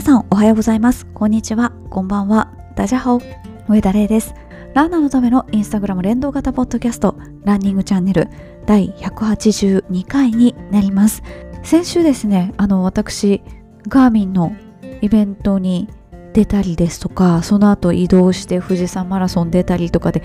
[0.00, 1.04] 皆さんおはようございます。
[1.12, 1.72] こんにちは。
[1.90, 2.50] こんばんは。
[2.74, 3.20] ダジャハオ。
[3.68, 4.34] 上田玲です。
[4.72, 8.28] ランナーのためのインスタグラム連動型ポッドキャストランニングチャンネル
[8.64, 11.22] 第182回になります。
[11.62, 13.42] 先週ですねあの私
[13.88, 14.56] ガーミンの
[15.02, 15.86] イベントに
[16.32, 20.22] 出たりですとかその後移動して富士山マラソン出たりとかで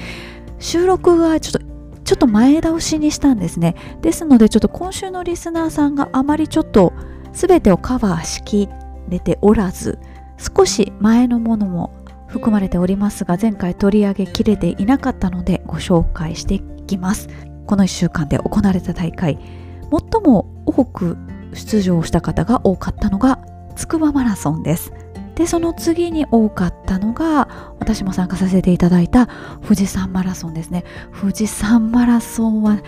[0.58, 1.60] 収録がちょっと
[2.06, 3.76] ちょっと前倒しにしたんですね。
[4.02, 6.94] ですのでちょっと今週のリスナーさんがあまりちょっと
[7.34, 8.70] 全てをカバーしき
[9.08, 10.00] れておらず
[10.38, 11.94] 少し前のものも
[12.28, 17.30] 含まれておりますが前回取り上げきれていなかったのでご紹介していきます。
[17.66, 19.40] この1週間で行われた大会
[19.82, 21.18] 最も多く
[21.54, 23.40] 出場した方が多かったのが
[23.76, 24.94] 筑波マラソンです。
[25.36, 29.28] でその次に多かったのが私も参加させていただいた
[29.62, 30.86] 富士山マラソンですね。
[31.20, 32.80] 富士山マラソンは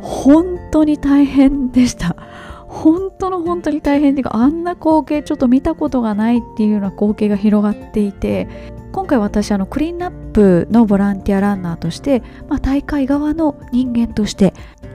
[0.00, 2.16] 本当に大変でした。
[2.74, 8.48] 本当の本当に大変っていうかあんな光景ちょっと見たことがないっていうような光景が広がっていて
[8.92, 14.54] 今回私あのクリーンナップのボランティアランナーとして、まあ、大会側の人間として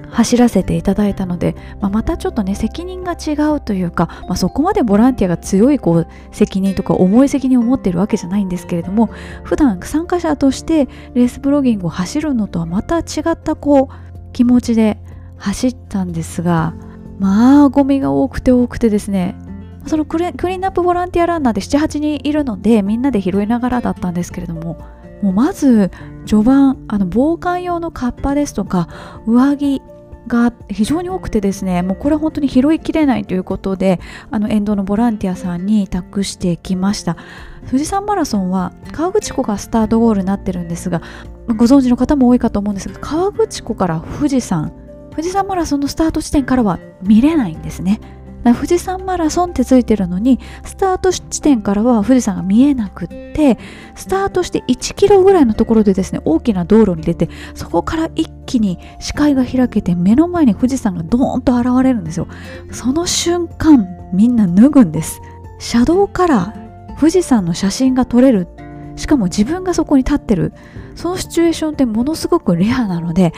[0.09, 9.07] 走らせていただいたので、まあ、またちょっとね責任が違うというか、まあ、そこまでボランティアが強いこう責任とか重い責任を持ってるわけじゃないんですけれども
[9.43, 14.97] 普段参加者としてレースブロギングを走るのとはまた違ったこう気持ちで
[15.37, 16.73] 走ったんですが
[17.19, 19.35] まあゴミが多くて多くてですね。
[19.85, 24.77] そのクリーンナップボランティアランナーで78人いるのでみんなで拾いながらだったんですけれども
[25.21, 25.89] もうまず
[26.25, 28.89] 序盤あの防寒用のカッパですとか
[29.25, 29.81] 上着
[30.27, 37.17] が非常に多くてですねもうこれは本当に拾いきれないということであの沿道のボランティアさんに託してきました。
[37.67, 41.01] 富士山マラソンは河口湖がスタートゴールになってるんですが
[41.47, 44.71] ご存知の方も多いかと思うんですが河口湖から富士山
[45.19, 47.99] 富士山マラソンのスタート地点からは見れないんですね。
[48.45, 53.57] 富士山マラソンってついてるのにスタート地点からは富士山が見えなくって
[53.95, 62.29] スタートして1キロぐらいのところでですね大きな道路に出てそこから一気に視界が開けて目の前に富士山がドーンと現れるんですよ。
[62.71, 65.19] その瞬間みんな脱ぐんです。
[65.59, 66.53] 車道から
[66.97, 68.47] 富士山の写真が撮れる。
[68.95, 70.53] しかも自分がそこに立ってる。
[70.95, 73.33] そのシチュエーションってものすごくレアなので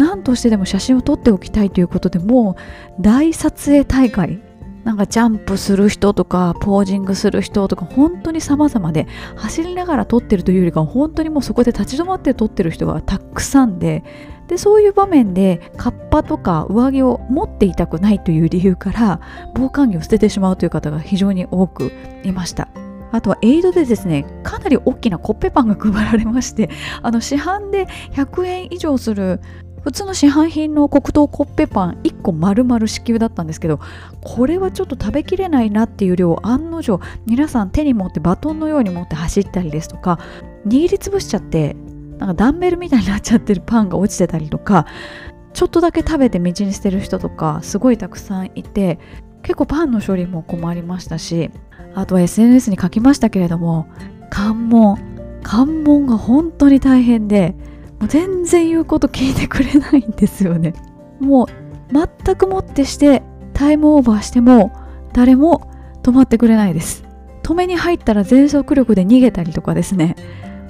[0.00, 2.56] 何としてでも写真を撮っておきたいということでも
[2.98, 4.40] う大撮影大会
[4.82, 9.06] なんかジャンプする人とかポージングする人とか本当に様々で
[9.36, 14.02] 走りながら撮ってるというよりか本当にもうそこで立ち止まって撮ってる人がたくさんで
[14.48, 19.20] でそういう場面でカッパとか上着を持っていたくないという理由から
[19.54, 21.92] 防寒着を捨ててしまうという方が非常に多く
[22.24, 22.68] いました。
[23.12, 26.70] あとはエイドでですねかなり大きなコッペパンが配られまして
[27.02, 29.40] あの市販で100円以上する
[29.82, 33.80] 普通の市販品の黒糖コッペパン1個丸々支給だったんですけど
[34.20, 40.18] これはちょっと食べきれないなっていう量案の定皆さん手に持ってバトンのように持って走ったりですとか
[40.66, 41.76] 握りつぶしちゃって
[42.18, 44.86] なんかダンベルみたいになっちゃってるパンが落ちてたりとか
[45.54, 48.98] ちょっとだけ食べて道に捨てる人とかすごいたくさんいて
[49.42, 51.50] 結構パンの処理も困りましたし
[51.94, 53.86] あとは SNS に書きましたけれども
[54.28, 54.98] 関門
[55.42, 57.54] 関門が本当に大変で
[58.00, 60.74] もう全然言うこと聞いてくれないんですよね。
[61.20, 61.46] もう
[61.92, 63.22] 全くもってして
[63.52, 64.72] タイムオーバーしても
[65.12, 65.70] 誰も
[66.02, 67.04] 止まってくれないです。
[67.42, 70.16] 止めに入ったら全速力で逃げたりとかですね。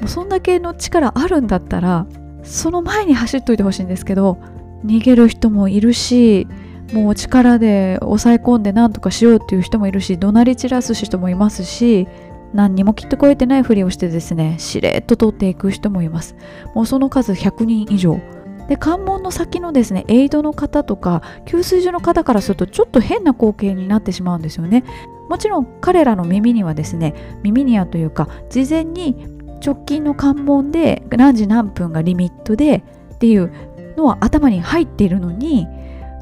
[0.00, 2.06] もうそんだけの力あるんだったら
[2.42, 4.38] その前に走っといてほしいんですけど
[4.84, 6.48] 逃げる人もいるし
[6.92, 12.08] もう力で抑え込んで何とかしようっていう人もいるし怒鳴り散らす人もいますし
[12.52, 16.36] 何にもきっと超えてないふりをしてですねしれっと通っていく人もいます。
[16.74, 18.20] もうその数100人以上。
[18.68, 24.84] で関門の先のですねエイドの方とか給水所の方からするとちょっと変な光景になってしまうんですよね。
[25.28, 29.16] もちろん彼らの耳にはですね耳にはというか事前に
[29.64, 32.84] 直近の関門で何時何分がリミットで
[33.14, 33.52] っていう
[33.96, 35.66] のは頭に入っているのに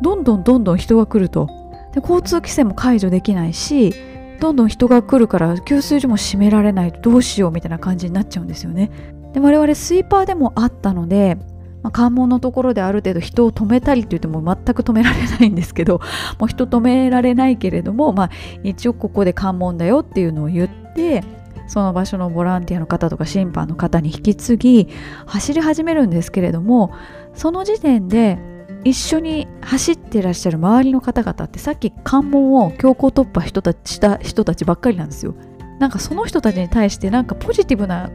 [0.02, 1.48] どんどんどんどん人が来ると。
[1.92, 3.94] で交通規制も解除できないし
[4.40, 8.90] どんどん人が来るから給水所も閉められないどうしようみたいな感じになっちゃうんですよね。
[9.32, 11.36] で我々スイーパーでもあったので、
[11.82, 16.00] まあ、関門のところである程度人を止めたりと言っても全く止められないんですけど
[16.38, 18.30] もう人止められないけれども、まあ、
[18.62, 21.22] 一応ここで関門だよっていうのを言って
[21.66, 24.88] その場所のボランティアの方とか審判の方に引き継ぎ
[25.26, 26.92] 走り始めるんですけれども
[27.34, 28.38] その時点で
[28.84, 35.34] 一緒に走ってらっしゃる周りの方々ってさっき関門を強行突破人たちした人たちばっかりなんですよ。
[35.78, 38.10] なんかその人たちに対してなんかポジティブな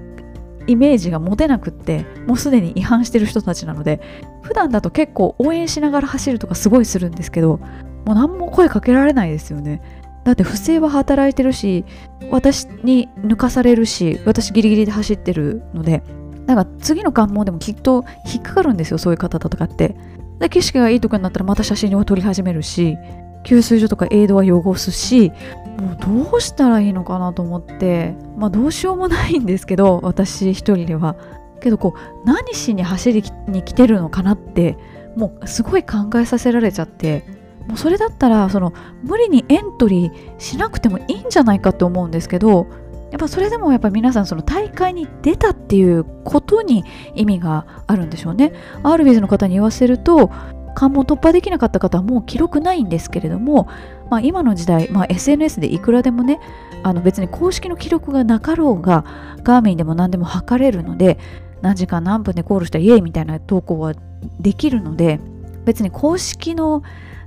[0.68, 4.02] イメージが持てなくってもうすでに違反してる人たちなので
[4.42, 7.58] 普段だと結構応援しながら走るとかすごいするんですけど
[8.06, 9.82] もう何も声かけられないですよね。
[10.24, 11.84] だって不正は働いてるし
[12.32, 16.02] 私に抜かされるし私ギリギリで走ってるので
[16.46, 19.96] だか次の関門でもきっと引っかかるんですよそういう方とかって。
[20.40, 22.98] で景色がいいとこになったらまた写真を撮り始めるし
[23.44, 25.32] 給水所とかエイドは汚すし
[25.78, 25.98] もう
[26.30, 31.16] どうしたらいいのかなと思ってまあどうしようもないんですけど私一人では。
[31.62, 34.78] けどこう何しに走りに来てるのかなって
[35.16, 37.24] もうすごい考えさせられちゃって
[37.68, 42.68] もうそれだったらその無理にエントリーしなくてもいいんじゃないかと思うんですけど
[43.14, 46.84] やっぱそれでもやっぱ皆さんその大会に出たっていうことに
[47.14, 48.54] 意味があるんでしょうね。
[48.82, 50.32] アールビーズの方に言わせると
[50.74, 53.68] 関門突破できなかった方はもう記録ないんですけれども、
[54.10, 56.40] まあ、今の時代、まあ、SNS でいくらでもね
[56.82, 59.06] あの別に公式の記録がなかろうが
[59.44, 61.20] ガーミンでも何でも測れるので
[61.62, 63.94] 何時間何分でコールしたイエイみたいな投稿は
[64.40, 65.20] できるので
[65.66, 66.82] 別に公式の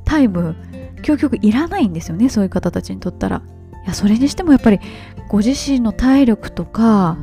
[0.04, 0.56] タイム
[1.02, 3.42] 究極いらないんですよねそういう方たちにとったら
[3.86, 4.80] やそれにしてもやっぱり
[5.28, 7.16] ご自身の体力とか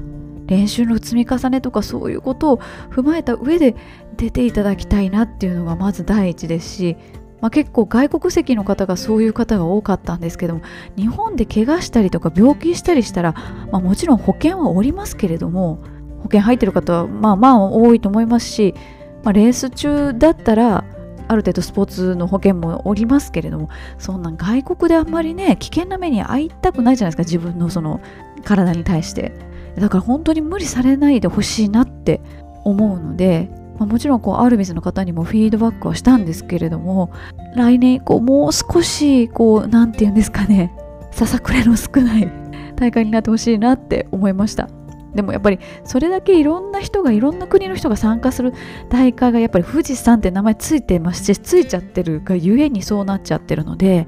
[0.46, 2.58] 練習の積み重ねとかそういうことを
[2.90, 3.76] 踏まえた上で
[4.18, 6.98] 出ていただきたいなっていうのがまず第一ですし、
[7.42, 10.62] まあ、結構外国籍の方がそういう方が多かったんですけども
[10.98, 13.34] 日本で怪我したりとか病気したりしたら、
[13.72, 15.82] まあ、もちろん保険はおりますけれども
[16.18, 18.76] 保険入ってる方はまあまあ多いと思いますし、
[19.24, 20.86] まあ、レース中だったら
[21.28, 27.30] ある程度スポーツの保険もおりますけれどもそんな外国であんまりね危険な目に遭いたくないじゃないですか。
[27.30, 28.02] 自分のその
[28.44, 29.32] 体に対して。
[29.76, 32.22] だから本当に無理されないでほしいなって
[32.64, 33.50] 思うので、
[33.80, 37.12] まあ、もちろんこうアルビスの方にもフィードバックはしたんですけれども
[37.56, 40.72] 来年以降もう少しこう何て言うんですかね。
[41.12, 42.32] ささくれの少ない
[42.76, 44.68] 大会になってほしいなって思いました。
[45.16, 48.54] でもやっぱりそれだけいろんな人がいろんな国の人が参加する
[48.90, 54.06] 大会がやっぱり富士山って名前ついてますしついちゃってるがゆえにそうなっちゃってるので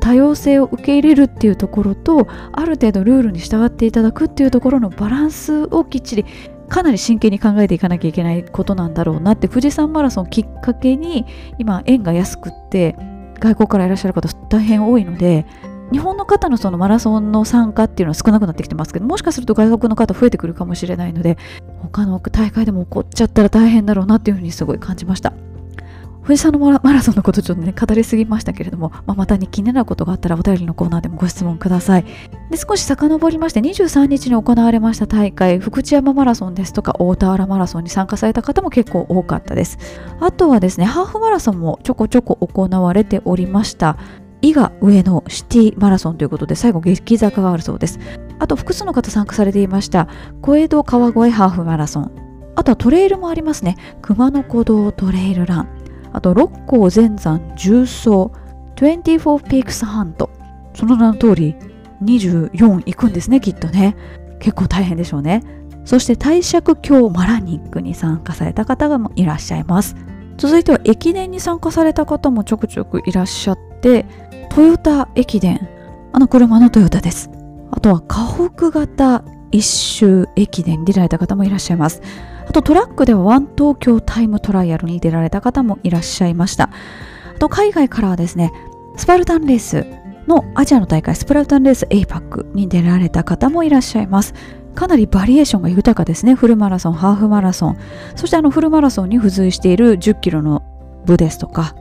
[0.00, 6.26] 多様性を受け入れるっていうところとある程度ルールに従っていただくっていうところのバランスをきっちり
[6.68, 11.24] かなり真剣に考えていかなきゃいけないことなんだろうなって富士山マラソンきっかけに
[11.58, 12.96] 今円が安くって
[13.40, 15.46] 外国からいらっしゃる方大変多いので
[15.92, 21.38] 日本の方のそのマラソンの参加っていうのは少なくなってきてますけどもしかすると外国の方増えてくるかもしれないので
[21.82, 25.32] 他の大会でも起こっちゃったら大変だろうなっていうふうにすごい感じました。
[26.28, 32.04] 富士山のマラソンのことちょっとね語りすぎましたけれども、まあ、またに気になることがあったらお便りのコーナーでもご質問ください。
[32.50, 39.78] で少し遡りまして23日に行われました大会福知山マラソンですとか大田原マラソンに参加された方も結構多かったです。
[40.20, 43.96] あとはですねハーフマラソンもちょこちょこ行われておりました。
[44.40, 47.98] 伊賀上野シティマラソンということで最後激坂があるそうです。
[48.38, 50.08] あと複数の方参加されていました
[50.42, 52.52] 小江戸川越ハーフマラソン。
[52.54, 53.76] あとはトレイルもありますね。
[54.02, 55.68] 熊野古道トレイルラン。
[56.12, 58.30] あと六甲全山重走
[58.76, 60.30] 24ピークスハント
[60.72, 61.56] その名の通り
[62.02, 63.96] 24行くんですねきっとね。
[64.40, 65.42] 結構大変でしょうね。
[65.84, 69.96] そして帝釈峡マラニックに参加された方がいらっしゃいます。
[70.36, 74.06] 続いては駅伝に参加された方もちょくちょくいらっしゃってて
[74.50, 75.68] トヨタ駅伝。
[76.12, 77.30] あの車のトヨタです。
[77.70, 82.02] あとは河北型一周駅伝に出られた方もいらっしゃいます。
[82.46, 86.70] あとトラックではワン東京タイムトライアルに出られた方もいらっしゃいました。
[87.36, 88.52] あと海外からはですね
[88.96, 89.86] スパルタンレース
[90.26, 94.34] のアジアの大会スプラルタンレース APAC に出られた方もいらっしゃいます。
[94.74, 96.34] かなりバリエーションが豊かですね。
[96.34, 97.78] フルマラソンハーフマラソン。
[98.16, 100.62] そしてあのフルマラソンに付随している10キロの
[101.04, 101.74] 部ですとか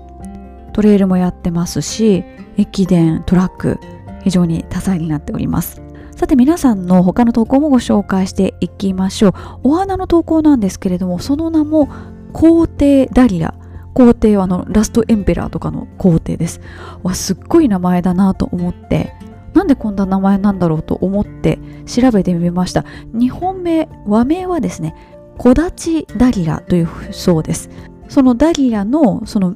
[0.78, 2.24] トレイルもやってますし
[2.56, 3.80] 駅伝トラック
[4.24, 5.82] 非常に多彩になっております。
[6.16, 9.34] さて皆さんの他の投稿もご紹介していきましょう。
[9.64, 11.90] お花の投稿なんですけれどもその名も
[12.32, 13.56] 皇帝ダリア
[13.96, 16.62] 皇帝はあのラストエンペラーとかの皇帝です。
[17.02, 19.16] わすっごい名前だなと思って
[19.56, 21.58] なんでこんな名前なんだろうと思って
[21.88, 22.86] 調べてみました。
[23.14, 24.94] 日本名和名はですね
[25.40, 27.72] 木立ダリアというそうです。
[28.10, 29.56] そのダリアのその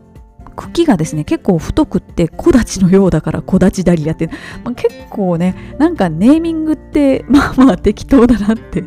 [0.52, 4.28] 茎がですね結構太くって木立のようだから木立ダリアって、
[4.64, 8.84] まあ、結構ねなんかネーミングって まあまあ適当だなって。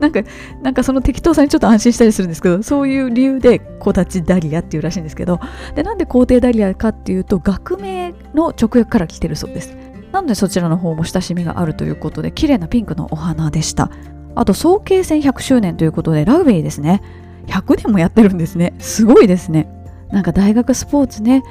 [0.00, 0.22] なんか
[0.62, 5.38] なんかその適当さにちょっと安心したりするんですけどそういう理由で木立ダリアっていうらしいんですけど
[5.76, 9.76] でなんで皇帝ダリアかっていうと学名の直訳から来てるそうです。
[10.12, 13.90] なのでそちらの方も親しみがあるということで綺麗なピンクのお花でした。
[14.34, 17.02] あと早慶戦100周年ということでラグビーですね。
[17.48, 18.74] 100年もやってるんですね。
[18.78, 19.68] すごいですね。
[20.10, 21.42] なんか大学スポーツね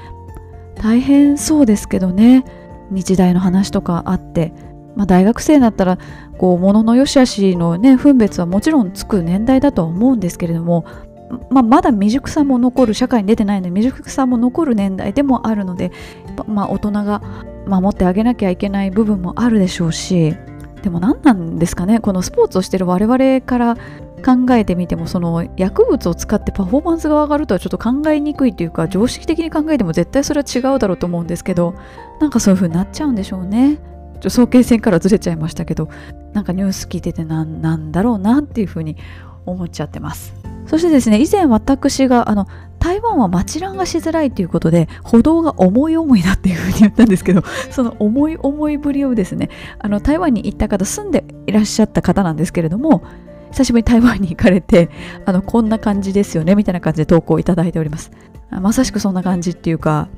[0.75, 2.45] 大変そうですけどね
[2.91, 4.53] 日大の話とかあって、
[4.95, 5.97] まあ、大学生だったら
[6.37, 10.85] こう物の良し悪しのね分別はもちろんつく年代だとは思うんですけれども、
[11.49, 15.91] まあ、まだ未熟さも残る社会に出てないので未熟さも残る年代でもあるので、
[16.47, 17.21] まあ、大人が
[17.67, 20.35] 守ってあげなきゃいけない部分もあるでしょうし
[20.83, 23.77] でも何なんですかねこのスポーツをしてる我々から
[24.23, 31.75] 考えてみてもその薬物を使ってパフォーマンスが上がるとはちょっと考えにくいというか常識的に考えても絶対それは違うだろうと思うんですけど
[32.19, 33.79] なんかそういう風になっちゃうんでしょうね。
[34.19, 35.89] ちょ早慶戦からずれちゃいましたけど
[36.33, 38.97] なんかニュース聞いててなんなんだろうなっていう風に
[39.45, 40.33] 思っちゃってます。
[40.65, 42.47] そしてですね以前私があの
[42.79, 53.03] 台湾は町ランがしづらいということで歩道が重い重いだっていうふうに言ったんですけど その重い重いぶりをですねあの台湾に行った方住んでいらっしゃった方なんですけれども
[53.57, 54.91] 久しぶりに台湾に行かれて
[55.25, 58.11] あのこんな感じですよねみたいな感じで投稿いただいております。
[58.51, 60.09] まさしくそんな感じっていうか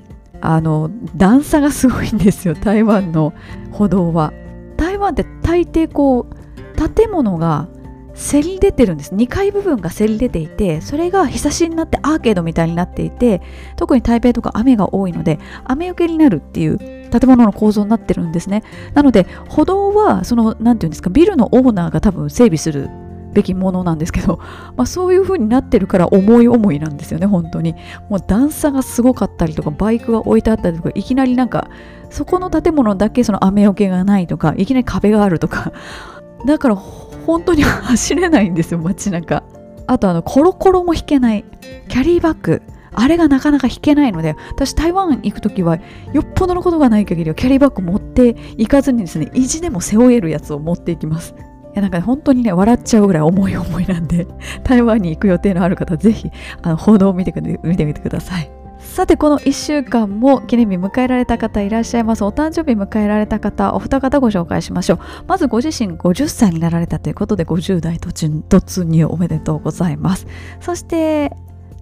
[0.41, 3.33] あの段差がすごいんですよ台湾の
[3.71, 4.33] 歩道は。
[4.75, 7.69] 台湾って大抵こう建物が
[8.13, 9.15] せり出てるんです。
[9.15, 13.41] 2階部分がせり出ていてそれが日差しになってアーケードみたいになっていて
[13.77, 18.63] 特に台北とか雨が多いので雨よけになるっていう建物の構造になってるんですね。
[18.93, 22.89] なので歩道はその何て言うんですかビルのオーナーが多分整備する
[23.33, 24.39] べきものなんですけど、
[24.75, 27.75] まあ、そういう風になってるから重い重いなんですよね本当に。
[28.09, 31.69] もう段差がすごかったりとかバイクが置いてあったりとかいきなりなんか
[32.09, 35.71] そこの建物だけその雨よけがないとかいきなり壁があるとか。
[36.45, 39.43] だから本当に 走れないんですよ街中。
[39.87, 41.45] あとあのコロコロも引けない。
[41.87, 42.61] キャリーバッグ。
[42.91, 45.77] あれがなかなか引けないので私台湾行く時は
[46.11, 51.35] よっぽどのことがない限りはキャリーバッグ持っていかずにですね意地でも背負えるやつを持っていきます。
[51.81, 54.27] なんか本当にね笑っちゃうぐらい重い重いなんで
[54.63, 56.31] 台湾に行く予定のある方ぜひ
[56.61, 57.33] あの報道を見て
[57.63, 58.51] 見てみてください。
[58.79, 62.23] さてこの1週間も記念日迎えられた方いらっしゃいます。
[62.23, 64.99] お誕生日迎えられた方お二方ご紹介しましょう。
[65.27, 70.27] まずご自身50歳になられたということで50代突入おめでとうございます。
[70.61, 71.31] そして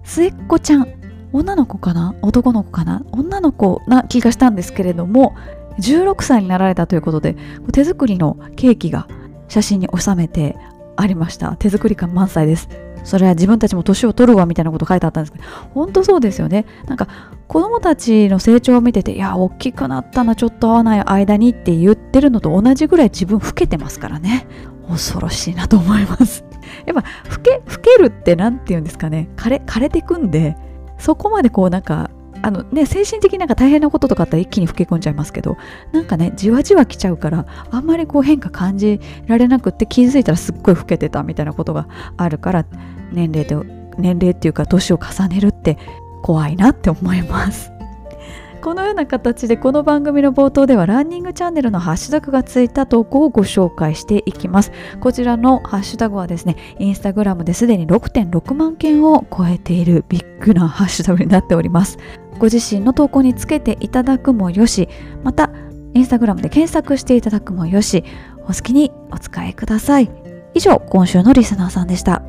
[0.04, 0.88] 末っ子ちゃん。
[1.32, 2.14] 女の子かな？
[2.22, 3.02] 男の子かな？
[3.12, 5.36] 女の子な気がしたんですけれども
[5.78, 7.36] 16歳になられたということで
[7.72, 9.06] 手作りのケーキが
[9.48, 10.56] 写真に収めて
[10.96, 11.56] ありました。
[11.56, 12.68] 手作り感満載です。
[13.04, 16.66] それは自分たちも年を取るわみたいなこと書いてあったんですけど本当そうですよね。
[16.86, 17.08] なんか
[17.46, 24.46] 子供たちの成長を見てていや大きくなったなちょっと合わない間にって言ってるのと同じぐらい自分老けてますからね。
[24.88, 26.44] 恐ろしいなと思います。
[26.86, 29.28] やっぱ老け老けるって何て言うんですかね。
[29.36, 30.56] 枯れ枯れてくんで
[30.98, 32.10] そこまでこうなんか
[32.42, 35.56] あのね、精神的になんか大変なこととかあったら一気に老け込んじゃいますけど
[35.92, 42.64] なんかねじわじわ来ちゃうからあんまりこう変化感じられなくって気づいたらすっごい老けてたみたいなことがあるから
[43.12, 43.64] 年齢と
[43.98, 45.76] 年齢っていうか年を重ねるって
[46.22, 47.72] 怖いなって思います。
[48.62, 54.72] このような形でこの番組の冒頭ではランニングチャンネルのハッシュタグがついた投稿をご紹介していきます。
[55.00, 61.98] こちらのハッシュタグはですねインスタグラムですでに6.6万件を超えているビッグなハッシュタグになっております。
[62.38, 64.88] ご自身の投稿につけていただくもよし
[65.24, 65.50] また
[65.94, 68.04] インスタグラムで検索していただくもよし
[68.44, 70.10] お好きにお使いください。
[70.54, 72.22] 以上今週のリスナーさんでした。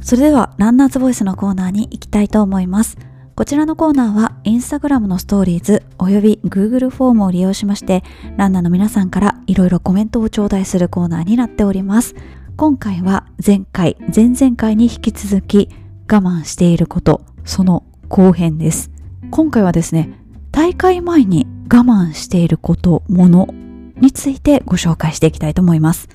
[0.00, 2.96] それではランナーズボイスのコーナーに行きたいと思います。
[3.34, 8.02] こちらのコーナーはインスタグラムのストーリーズおよび Google フォームを利用しまして
[8.36, 12.16] ランナーの皆さんからいろいろコメントを頂戴するコーナーになっております。
[12.58, 15.68] 今回は前回、前々回に引き続き
[16.10, 18.90] 我慢していること、その後編です。
[19.30, 20.18] 今回はですね、
[20.50, 23.46] 大会前に我慢していること、もの
[24.00, 26.08] についてご紹介していきたいと思います。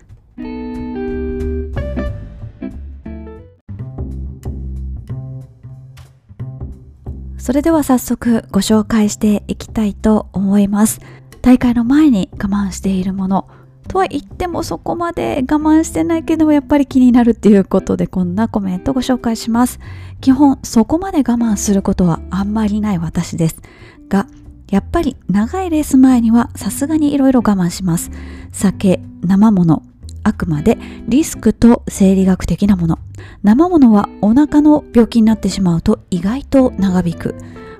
[7.37, 10.99] それでは早速ご紹介していきたいと思います。
[11.41, 13.47] 大会の前に我慢しているもの、
[13.87, 19.79] とは言ってもそこまで我慢してないけどやっぱり気になるっていうことでこんなコメントご紹介します。
[20.21, 23.61] 基本そこまで我慢することはあんまりない私です。
[24.09, 24.27] が
[24.71, 28.09] やっぱり長いレース前にはさすがにいろいろ我慢します。
[28.51, 29.83] 酒生もの
[30.23, 32.99] あくまでリスクと生理学的なもの。
[33.43, 37.35] 生ものはお腹の病気になってしまうと意外と長引く。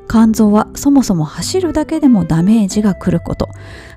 [0.08, 3.50] 肝臓はそもそも走るだけでもダメージが来ること。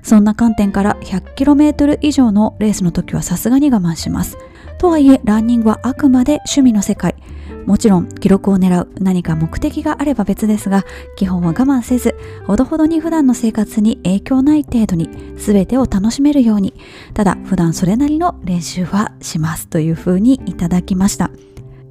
[0.03, 4.37] そんな観点から 100km 以上のレースの時はさすがに我慢します。
[4.77, 7.15] とはいえランニングはあくまで趣味の世界。
[7.65, 10.85] もちろん記録を狙う何か目的があれば別ですが
[11.17, 16.73] 基本は我慢せずほどほどに普段の生活に影響ない程度に全てを楽しめるように。
[17.13, 21.29] ただ普段それなりの練習はしますというふうにいただきました。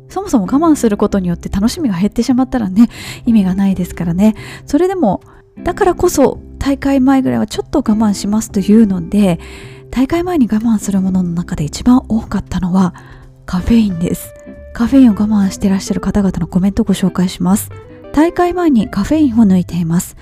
[0.09, 2.89] そもそも我慢することによって楽しみが減ってしまったらね
[3.27, 4.35] 意味がないですからね。
[4.67, 5.21] それでも
[5.63, 9.39] だからこそ大会前ぐらいはちょっと我慢しますというので
[9.91, 12.95] 大会前に我慢するものの中で一番多かったのは
[13.47, 14.35] カフェインです。
[14.75, 17.71] カフェインを我慢してらっしゃる方々のコメントをご紹介します。
[18.13, 20.17] 大会前にカフェインを抜いています。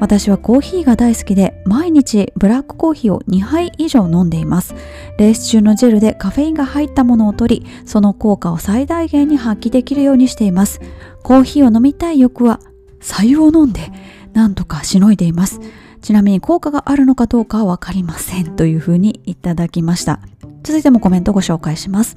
[0.00, 4.74] 私はコーヒーが大好きで毎日ブラックコーヒーを2杯以上飲んでいます。
[5.18, 10.80] レース中のジェルでカフェインが入ったものを取りその効果を最大限に発揮できるようにしています。
[11.22, 12.60] コーヒーを飲みたい欲は
[13.00, 13.90] 白湯を飲んで
[14.32, 15.60] なんとかしのいでいます。
[16.00, 18.56] ちなみに効果があるのかどうかはわかりません。
[18.56, 20.20] というふうにいただきました。
[20.62, 22.16] 続いてもコメントをご紹介します。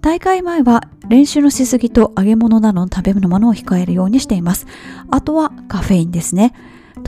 [0.00, 4.66] 大会前は練習のしすぎと揚げ物などの食べ物を控えるようにしています。
[5.10, 6.54] あとはカフェインですね。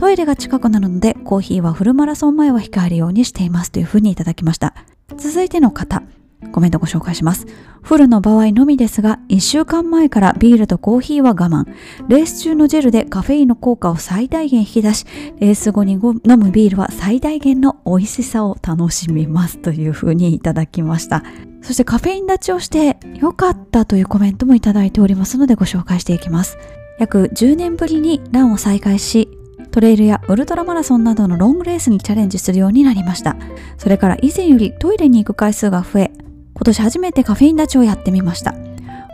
[0.03, 4.75] トイレが近くなるのでコーヒーはフルマラソン前は控えるようにしていますというふうにいただきました
[5.15, 6.03] 続いての方
[6.51, 7.47] コメントご紹介します。
[7.81, 11.73] フルの場合のみですが、1週間前からビールとコーヒーは我慢。
[12.09, 15.05] レース中のジェルでカフェインの効果を最大限引き出し、
[15.39, 16.01] レース後に飲
[16.37, 21.23] むビールは最大限の美味しさを楽しみますというふうにいただきました。
[21.61, 26.57] そしてカフェイン立ちをして良かったというコメントもいただいておりますのでご紹介していきます。
[26.99, 29.29] 約10年ぶりにランを再開し、
[29.73, 33.35] トレイルやウルトラマラソンなどのロングレースにチャレンジするようになりました。
[33.79, 36.11] それから以前よりトイレに行く回数が増え、
[36.53, 38.53] 今年初めてカフェイン立ちをやってみました。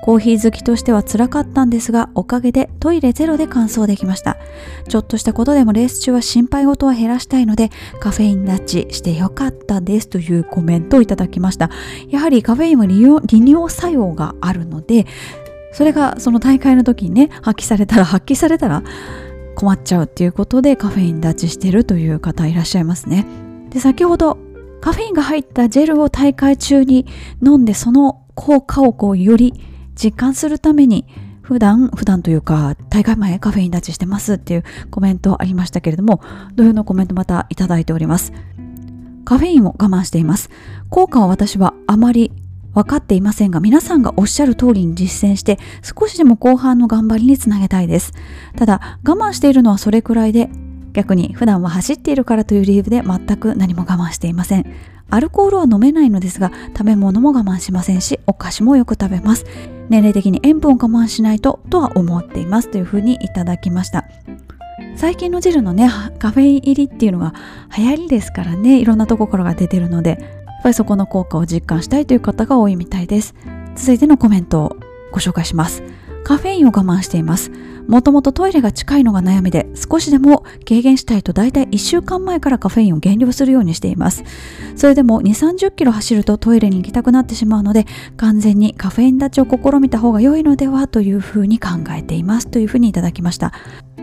[0.03, 4.35] コーヒー好きとしては辛かったんですが、おかげでトイレゼロで完走できました。
[4.89, 7.69] ちょっとしたことでもレース中は心配事は減らしたいので、
[8.01, 11.69] カフェイン立ちしてよかったですというコメントをいただきました。
[12.09, 15.05] やはりカフェインは利用利尿作用があるので、
[15.71, 18.83] それがその大会の時にね、発揮されたら、発揮されたら、
[19.59, 23.25] 困っちゃうっていうことでカフェイン立ちしてるという方いらっしゃいますね。
[23.71, 24.37] で、先ほど
[24.79, 27.05] カフェインが入ったジェルを大会中に
[27.45, 29.53] 飲んでその効果をこうより
[30.01, 31.05] 実感するために
[31.41, 36.21] 普段、普段というか大会前カフェイン立ちしてますっていうコメントありましたけれども
[36.55, 38.31] 同様のコメントまたいただいております。
[39.25, 40.49] カフェインを我慢しています。
[40.89, 42.31] 効果は私はあまり
[42.73, 48.13] 分かっていませんが皆さんがおっしゃる通りに実践して少しでも後半の頑張りにつなげたいです。
[48.55, 50.49] ただ我慢しているのはそれくらいで
[50.93, 54.65] 逆に普段は走っているからという理由で全く何も我慢していません。
[55.11, 59.45] アルコールは飲めないのですが食べ物も我慢しませんしお菓子もよく食べます。
[59.89, 64.05] 年齢的に塩分を我慢しないととは思っていますというふうにいただきました。
[64.95, 65.89] 最近のジルのね
[66.19, 67.33] カフェイン入りっていうのが
[67.75, 70.38] 流行りですからねいろんなところが出てるので。
[70.61, 73.35] ぱりそこの効果を実感したいという方が多いみたいです。
[73.75, 74.77] 続いてのコメントを
[75.11, 75.83] ご紹介します。
[76.23, 77.51] カフェインを我慢しています。
[77.87, 84.23] もともとトイレが近いのが悩みで少しでも軽減したいと大体1週間前からカフェインを減量するようにしています。
[84.75, 92.47] それでも2 3 0キロ走るとトイレに行きたくなってしまうので完全にカフェイン立ちを試みた方が良いのではというふうに考えています。
[92.47, 93.53] というふうにいただきました。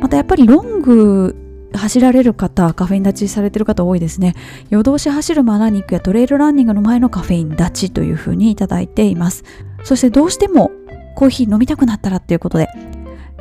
[0.01, 1.46] またやっぱりロング
[1.77, 4.35] 走られる方、カフェイン立ちされてる方多いですね。
[4.71, 9.45] 夜通し走るマナーニックやトレイルランニングの前のカフェイン立ちというふうにいただいています。
[9.85, 10.71] そしてどうしても
[11.15, 12.69] コーヒー飲みたくなったらっていうことで、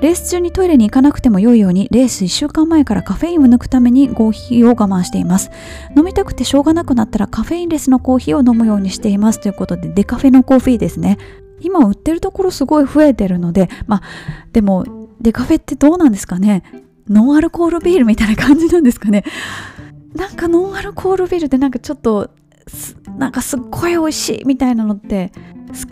[0.01, 5.51] レース中にトイレに行かなくても良いように、レース1週間前からカフェインを抜くためにコーヒーを我慢しています。
[5.95, 11.17] 飲みたくてしょうがなくなったらカフェインレスのコーヒーを飲むようにしていますということで、デカフェのコーヒーですね。
[11.61, 14.01] 今売ってるところすごい増えてるので、まあ、
[14.51, 14.85] でも、
[15.21, 16.63] デカフェってどうなんですかね
[17.09, 19.23] ノンアルコールビールみたいな感じなんですかね。
[20.13, 22.31] なんかノンアルコールビールってなんかちょっと
[23.17, 25.31] なんかすっごい美味しいみたいなのって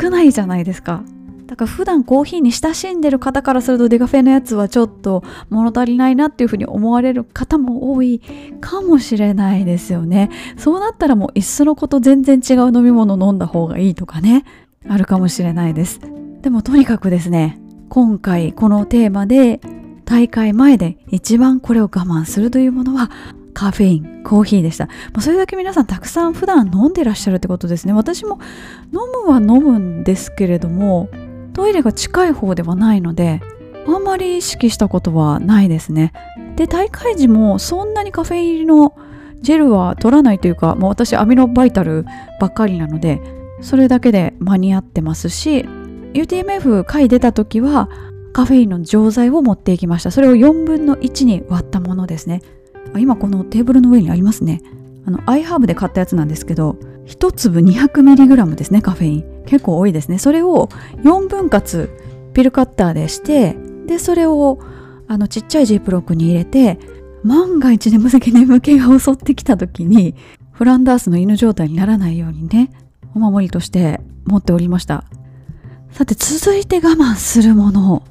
[0.01, 1.03] 少ないじゃないですか。
[1.45, 8.21] だから普段コーヒーに親しんでる方からするとデカフェのやつはちょっと物足りないなっていうふうに思われる方も多い
[8.59, 10.31] かもしれないですよね。
[10.57, 14.45] そうなったらもういっそのこと全然違う飲み物飲んだ方がいいとかね。
[14.87, 15.99] あるかもしれないです。
[16.41, 19.61] でもとにかくですね今回このテーマで
[20.05, 23.09] 大会前で一番これを我慢するというものは
[23.53, 24.87] カフェイン、コーヒーでした。
[24.87, 27.93] まあ、それだけ皆さんたくさん普段飲んでらっしゃるってことですね。
[27.93, 28.39] 私も
[28.91, 31.09] 飲むは飲むんですけれども、
[31.53, 33.41] トイレが近い方ではないので、
[33.87, 36.13] あんまり意識したことはないですね。
[36.55, 38.95] で、大会時もそんなにカフェイン入りの
[39.41, 42.05] ジェルは取らないというか、もう私アミノバイタル
[42.39, 43.21] ばっかりなので、
[43.61, 45.65] それだけで間に合ってますし、
[46.13, 47.89] UTMF 回出た時は
[48.33, 50.11] カフェインの錠剤を持っていきました。
[50.11, 52.41] それを4分の1に割ったものですね。
[52.97, 54.61] 今このテーブルの上にありますね。
[55.05, 59.43] あのアイハーブで買ったやつなんですけど1粒 200mg ですねカフェイン。
[59.45, 60.17] 結構多いですね。
[60.17, 60.69] それを
[61.03, 61.89] 4分割
[62.33, 64.59] ピルカッターでしてでそれを
[65.07, 66.79] あのちっちゃいジープロックに入れて
[67.23, 70.15] 万が一眠気眠気が襲ってきた時に
[70.53, 72.71] フランダースの犬状態にならないようにね
[73.15, 75.03] お守りとして持っておりました。
[75.91, 78.03] さて続いて我慢するもの。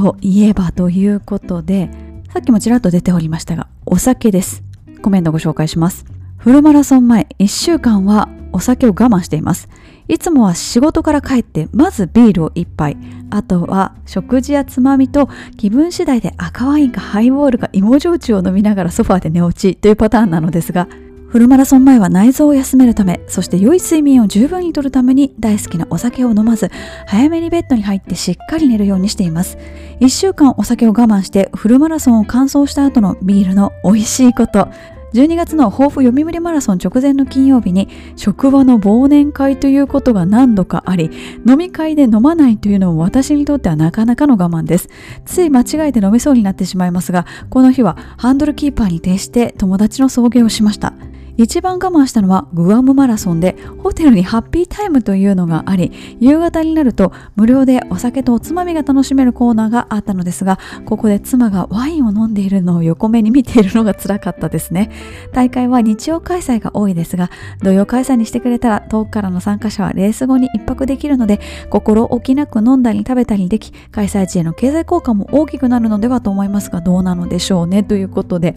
[0.00, 1.90] といえばということで、
[2.32, 4.62] さっきもちらっと出ておりましたが、お酒です。
[5.02, 6.06] コメントご紹介します。
[6.38, 9.68] フルマラソン前1週間はお酒を我慢しています。
[10.08, 12.96] いつもは仕事から帰ってまずビールを一杯
[13.30, 20.88] あとは食事やつまみと気分次第で赤ワインかハイボールか芋焼酎を飲みながらソファーで寝落ちというパターンなのですが
[21.30, 26.70] フルマラソン前は内臓を休めるためそして良い睡眠を十分にとるために大好きなお酒を飲まず
[27.06, 29.56] 早めにベッドに入ってしっかり寝るようにしています。
[30.00, 34.68] 1週間お酒を我慢してフルマラソンを完走した後のビールの美味しいこと。
[35.14, 41.10] 12月の抱負読売マラソン直前の金曜日に職場の忘年会ということが何度かあり
[41.48, 44.88] 飲み会で飲まないというのも私にとってはなかなかの我慢です。
[45.24, 50.92] つい間違えて飲めそうになってしまいますがこの日はハンドルキーパーに徹して友達の送迎をしました。
[51.42, 64.90] 一番我慢したのはグアムマラソンでホテルにハッピータイムというのがあり夕方になると無料でお酒とおつまみが楽しめるコーナーがあったのですがここで妻がワインを飲んでいるのを横目に見ているのが辛かったですね。
[65.32, 67.30] 大会は日曜開催が多いですが
[67.62, 78.56] 土曜開催にしてくれたら遠くからの参加者はレース後に一泊できるので心置きなく飲んだり食べたりでき開催地への経済効果も大きくなるのではと思いますがどうなのでしょうねということで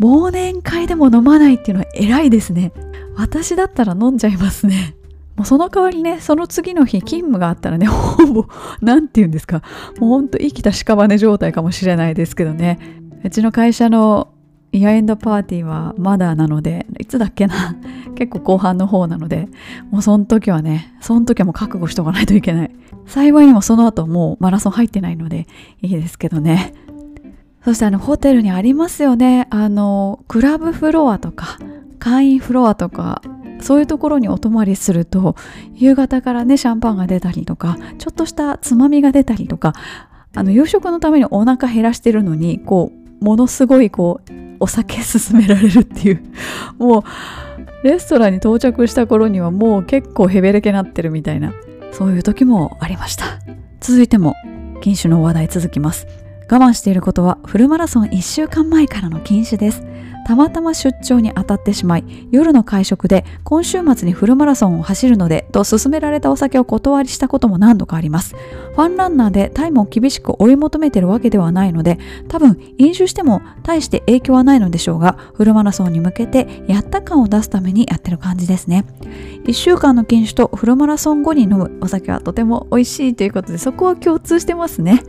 [0.00, 2.72] 忘年会でも飲まないっていうのは偉いですね。
[3.16, 4.96] 私だったら飲んじゃいますね。
[5.36, 8.46] もうその代わりねその次の日勤務があったらね ほぼ
[8.80, 9.62] 何て言うんですか。
[9.98, 12.78] もうほんと生きた屍状態かもしれないですけどね。
[13.24, 14.28] うちの会社の
[14.72, 17.76] イヤエンドパーティーはまだなのでいつだっけな。
[18.14, 19.48] 結構後半の方なので
[19.90, 22.70] もうその時はねその時はもう覚悟しとかないといけない。
[23.06, 25.46] 幸いにもその後もうマラソン入ってないので
[25.80, 26.74] いいですけどね。
[27.64, 29.46] そしてあのホテルにありますよね。
[29.50, 31.58] あのクラブフロアとか
[31.98, 33.22] 会員フロアとか
[33.60, 35.36] そういうところにお泊まりすると
[35.74, 39.74] 夕方からねシャンパンが出たりとかちょっとしたつまみが出たりとか
[40.34, 46.22] あの夕食のためにお腹減らしてるのにこうものすごいこうお酒勧められるっていう。
[46.78, 47.02] もう
[47.84, 51.52] レストランに到着した頃にはもう結構ヘベレケなってるみたいな
[51.90, 53.24] そういう時もありました。
[53.80, 54.34] 続いても
[54.80, 56.06] 禁酒の話題続きます。
[56.50, 59.82] 我慢していることはフルマラソン1週間前からの禁酒です。
[60.24, 68.36] たまたま出張に当たってしまい夜の会食で今週末にフルマラソンを走るのでと勧められたお酒を断りしたことも何度かあります。
[68.74, 78.84] ファンランナーでタイムを厳しく追い求めてるわけではないので多分飲酒しても大して影響はないのでしょうがフルマラソンに向けてやった感を出すためにやってる感じですね。
[79.44, 81.78] 1週間の禁酒とフルマラソン後に飲む。
[81.80, 85.02] お酒はとても美味しいということでそこは共通してますね。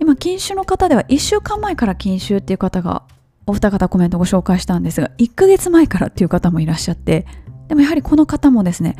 [0.00, 3.04] 今禁酒の方では1週間前から禁酒っていう方が
[3.46, 7.26] お二方コメントご紹介したんですが1ヶ月前からっていう方もいらっしゃって
[7.68, 8.96] でもやはりこの方もですね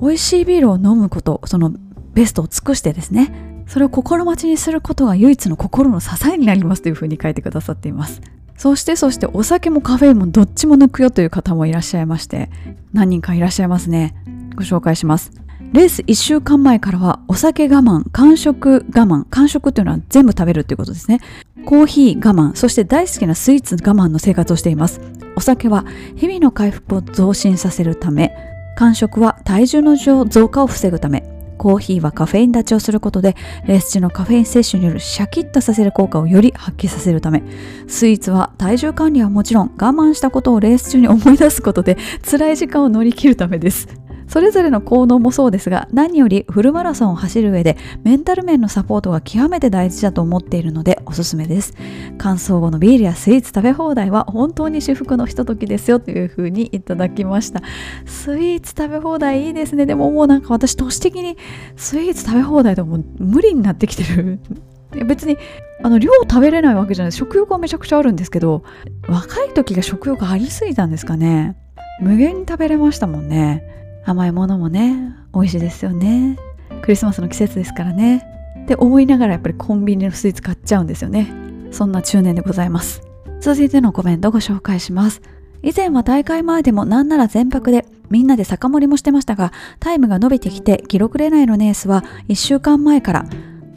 [0.00, 1.72] 美味しいビールを飲むことその
[2.14, 8.20] ベストを尽くしてですねそれを心待ちにすることが唯一の心の支えになりますというふうに書いてくださっています。
[8.56, 12.50] そしてそしてお酒もカフェインもどっちも抜くよという方もいらっしゃいまして
[12.92, 14.14] 何人かいらっしゃいますね。
[14.54, 15.32] ご紹介します。
[15.72, 21.20] レース1週間前からはお酒我慢、間食我慢、間食っていうのは全部食べるっていうことですね。
[21.64, 25.00] コーヒー我慢、そして大好きなスイーツ我慢の生活をしています。
[25.36, 28.32] お酒は日々の回復を増進させるため、
[28.76, 31.24] 間食は体重の増加を防ぐため、
[31.58, 33.34] コーヒーはカフェイン立ちをすることで、
[33.66, 37.42] レース中のカフェイン摂取によるシャキッとさせる効果をより発揮させるため、
[37.88, 41.96] スイーツは体重管理はもちろん我慢したことをレース中に思い出すことで、
[42.28, 43.88] 辛い時間を乗り切るためです。
[44.34, 51.72] それぞれの行動もそうですが何よりフルマラソンを走る上でメンタル面のサポートが極めて大事だと思っているのでおすすめです。
[52.18, 57.62] 乾燥後のビールやスイーツ食べ放題は本当に至福のひとときですよというふうにいただきました。
[58.06, 59.86] スイーツ食べ放題いいですね。
[59.86, 61.38] でももうなんか私都市的に
[61.76, 64.40] スイーツ食べ放題でも無理になってきてる。
[65.06, 65.38] 別に
[65.84, 67.12] あの量食べれないわけじゃない。
[67.12, 68.64] 食欲はめちゃくちゃあるんですけど
[69.06, 71.56] 若い時が食欲ありすぎたんですかね。
[72.00, 73.83] 無限に食べれましたもんね。
[74.04, 76.38] 甘いものもね美味しいですよね。
[76.82, 78.26] クリスマスの季節ですからね。
[78.64, 81.32] って思いながらやっぱりコンビニのスイーツ買っちゃうんですよね。
[81.70, 83.02] そんな中年でございます。
[83.40, 85.20] 続いてのコメントをご紹介します。
[85.62, 93.26] 以前は大会前でもなんなら全泊でみんなで酒盛りもしてましたがタイムが伸びてきて記録れないのネースは1週間前から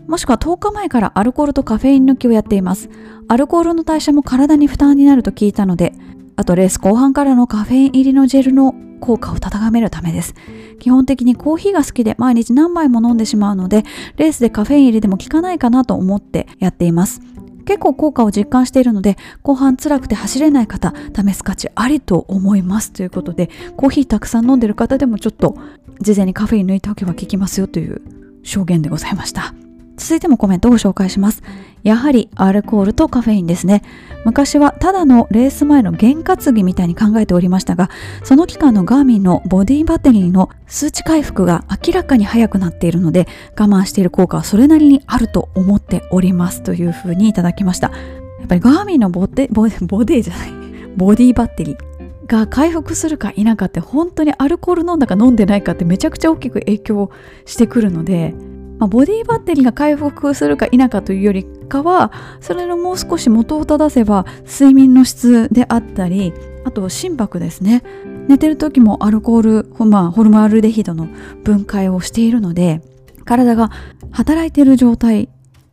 [0.05, 2.89] もしくは10日前からアルコールとカフェイン抜きをやっています。
[3.29, 5.93] アルコールの代謝も体に負担になると聞いたので
[6.37, 10.33] あとレース後半からのカフェイン入りのジェルの効果を高めるためです。
[10.79, 13.83] 基本的にコーヒーが好きで毎日何杯も飲んでしまうので、
[14.17, 17.21] レースでカフェイン入りでも効かないかなと思ってやっています。
[17.65, 25.57] 結構効果を実感しているので、後半辛くて走れない方、試す価値ありと思いますということで、コーヒーたくさん飲んでる方でもちょっと
[25.99, 28.01] 事前にカフェイン抜いておけば効きますよという
[28.43, 29.66] 証言でございました。
[29.97, 31.43] 続いてもコメントをご紹介します。
[31.83, 33.83] やはりアルコールとカフェインですね。
[34.25, 37.89] 昔はただのレース前の験担ぎみたいに考えておりましたが
[38.23, 43.25] その期間のガーミンのボディバッテリーの数値回復が明らかに早くなっているので
[43.57, 46.61] 我慢している効果はそれなりにあると思っております。
[46.61, 47.91] というふうにいただきました。
[48.39, 49.67] やっぱりガーミンのボデボボ
[50.05, 50.51] ディじゃない。
[50.97, 57.11] ボディバッテリーが回復するか否かって本当にアルコール飲んだか飲んでないかってめちゃくちゃ大きく影響
[57.45, 58.35] してくるので、
[58.79, 62.11] まあ、ボディバッテリーが回復するか否かというよりかは
[62.41, 66.33] それのもう少し元を正せば睡眠の質であったり
[66.65, 67.83] あと心拍ですね。
[68.27, 71.07] 寝てる時もアルコール、まあ、ホルモアルデヒドの
[71.43, 72.81] 分解をしているので
[73.23, 73.71] 体が
[74.11, 75.29] 働いている状態。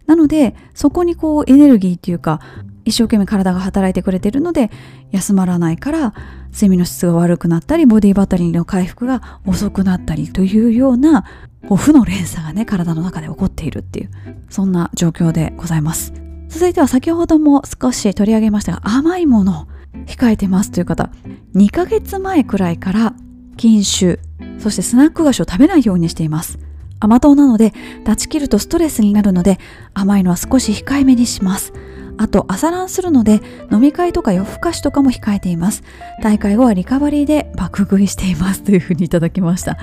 [0.07, 2.41] なのでそこにこうエネルギーっていうか
[2.85, 4.71] 一生懸命体が働いてくれているので
[5.11, 6.15] 休まらないから
[6.53, 11.25] 睡眠の質が悪くなったりボディバッテリーの回復が遅くなったりというような
[11.71, 14.11] 負の連鎖がね体の中で起こっているっていう
[14.51, 16.13] そんな状況でございます。
[16.49, 19.67] 続いては先ほども少し取り上げましたが甘いものを
[20.07, 21.11] 控えてますという方
[21.57, 23.15] 2ヶ月前くらいから
[23.57, 24.21] 禁酒
[24.59, 26.59] そしてスナック菓子を食べないようにしています。
[27.01, 27.73] 甘党なので
[28.05, 29.59] 断ち切るとストレスになるので
[29.93, 31.73] 甘いのは少し控えめにします。
[32.17, 33.41] あと朝ランするので
[33.73, 35.83] 飲み会とか夜更かしとかも控えています。
[36.23, 39.77] 大会後はリカバリーで爆食いしていますというふうにいただきました。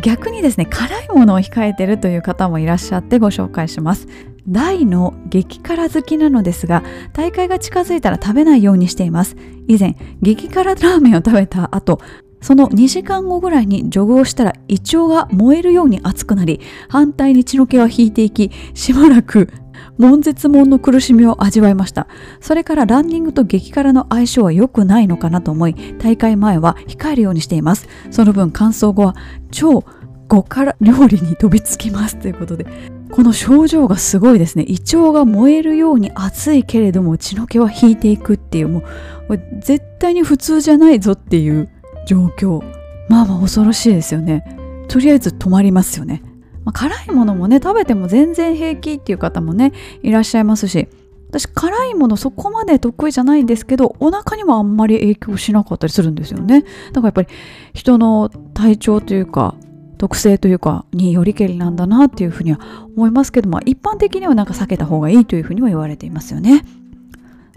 [0.00, 4.06] 逆にですね辛いものを控えてるという方もいらっしゃってご紹介します。
[4.48, 9.36] 大の激辛好きなのですが大会が近づいたら食べないようにしています。
[9.66, 12.00] 以前激辛ラーメンを食べた後
[12.40, 19.50] その2時間後ぐらいにジョグをしたら胃腸が燃えるように熱くなり反対に血の気は引いていきしばらく
[19.98, 22.06] 悶絶悶の苦しみを味わいました。
[22.40, 27.88] それからランニングと激辛の相性は良くないのかなと思い大会前は控えるようにしています。
[28.10, 29.14] その分乾燥後は
[29.50, 29.84] 超
[30.28, 32.66] 極辛料理に飛びつきますということで
[33.12, 34.64] この症状がすごいですね。
[34.66, 38.82] 胃腸が燃えるように熱いけれども血の気は引いていくっていうも
[39.28, 41.68] う絶対に普通じゃないぞっていう
[42.06, 42.62] 状況。
[43.08, 44.44] まあまあ恐ろしいですよね。
[44.88, 46.22] とりあえず止まりますよね。
[46.66, 50.88] まあ、辛いものもね食べても全然平気っていう方もねいらっしゃいますし
[51.28, 56.62] 私辛いものそこまで得意じゃないんですけどお腹にもあんまり影響しなかったりするんですよね。
[56.92, 57.28] だからやっぱり
[57.72, 59.54] 人の体調というか
[59.98, 62.60] 特性というかによりけりなんだなっていうふうには
[62.96, 66.64] 思いますけども一般的にはなんか避けた方がいいというふうには言われていますよね。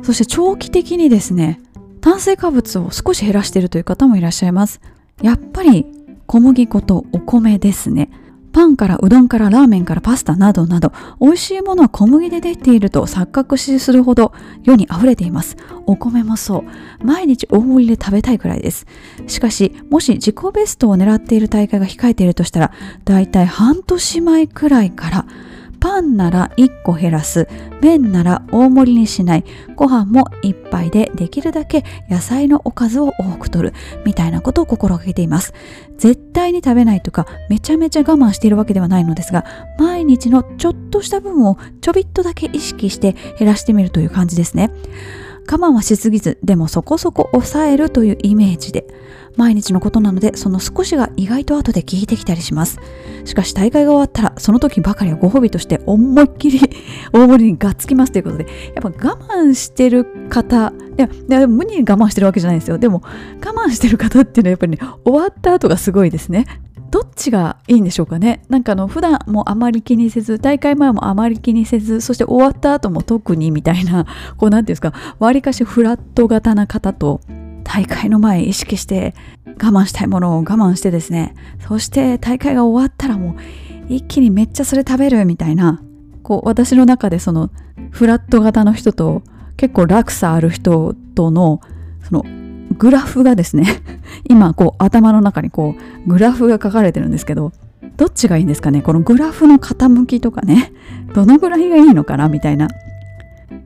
[0.03, 1.61] そして長期的にですね
[2.01, 4.81] 炭水化物を少し減らしているという方もいらっしゃいます。
[5.21, 5.85] やっぱり
[6.27, 8.09] 小麦粉とお米ですね。
[8.59, 10.91] パンからうどんからラーメンからパスタなどなど
[11.21, 14.33] 美味しいものは小麦でできていると錯覚しするほど
[14.65, 15.55] 世に溢れています。
[15.85, 16.65] お米もそ
[17.01, 17.05] う。
[17.05, 18.85] 毎日大盛りで食べたいくらいです。
[19.27, 22.73] しかしもし自己ベストを狙っている大会が控えているとしたら
[23.05, 25.25] だいたい半年前くらいから
[25.79, 27.47] パンなら1個減らす。
[27.81, 29.43] 麺なら大盛りにしない。
[29.75, 33.75] ご飯も1杯でできるだけ野菜のおかずを多く取る。
[34.05, 35.53] みたいなことを心がけています。
[35.97, 39.43] 絶対に食べないとかめちゃめちゃ我慢しているわけではないのですが
[39.77, 44.71] 毎日のちょっとした分をちょびっとだけ意識して減らしてみるという感じですね。
[45.51, 48.85] 我慢はしすぎずでもそこそこ抑えるというイメージで。
[49.39, 52.77] 毎日のことなのでその少しが意外と後で効いてきたりします。
[53.23, 56.59] しかし大会が終わったらその時ばかりはご褒美として思いっきり
[57.13, 62.77] 大盛りにがっつきますということでやっぱ我慢してる方いやいや無に我慢してるわけじゃないんですよ。
[62.77, 63.01] でも
[63.41, 66.45] 我慢してる方っていうのはやっぱりね終わった後がすごいですね。
[66.91, 68.41] どっちがいいんでしょうかね。
[68.49, 74.05] なんかあの普段もあまり気にせず大会前もあまり気にせずそして終わった後も特にみたいな
[74.37, 77.21] こう何ていうんですかわりかしフラット型な方と
[77.71, 79.13] 大会の前意識して
[79.45, 81.35] 我慢したいものを我慢してですね。
[81.67, 83.35] そして大会が終わったらもう
[83.87, 85.79] 一気にめっちゃそれ食べるみたいな。
[86.23, 87.51] こう私の中でその
[87.91, 89.21] フラット型の人と
[89.55, 91.61] 結構落差ある人との
[92.01, 92.25] その
[92.75, 93.65] グラフがですね
[94.27, 95.75] 今こう頭の中にこ
[96.07, 97.51] うグラフが書かれてるんですけど
[97.97, 98.81] どっちがいいんですかね？
[98.81, 100.73] このグラフの傾きとかね。
[101.13, 102.29] どのぐらいがいいのかな？
[102.29, 102.67] みたいな。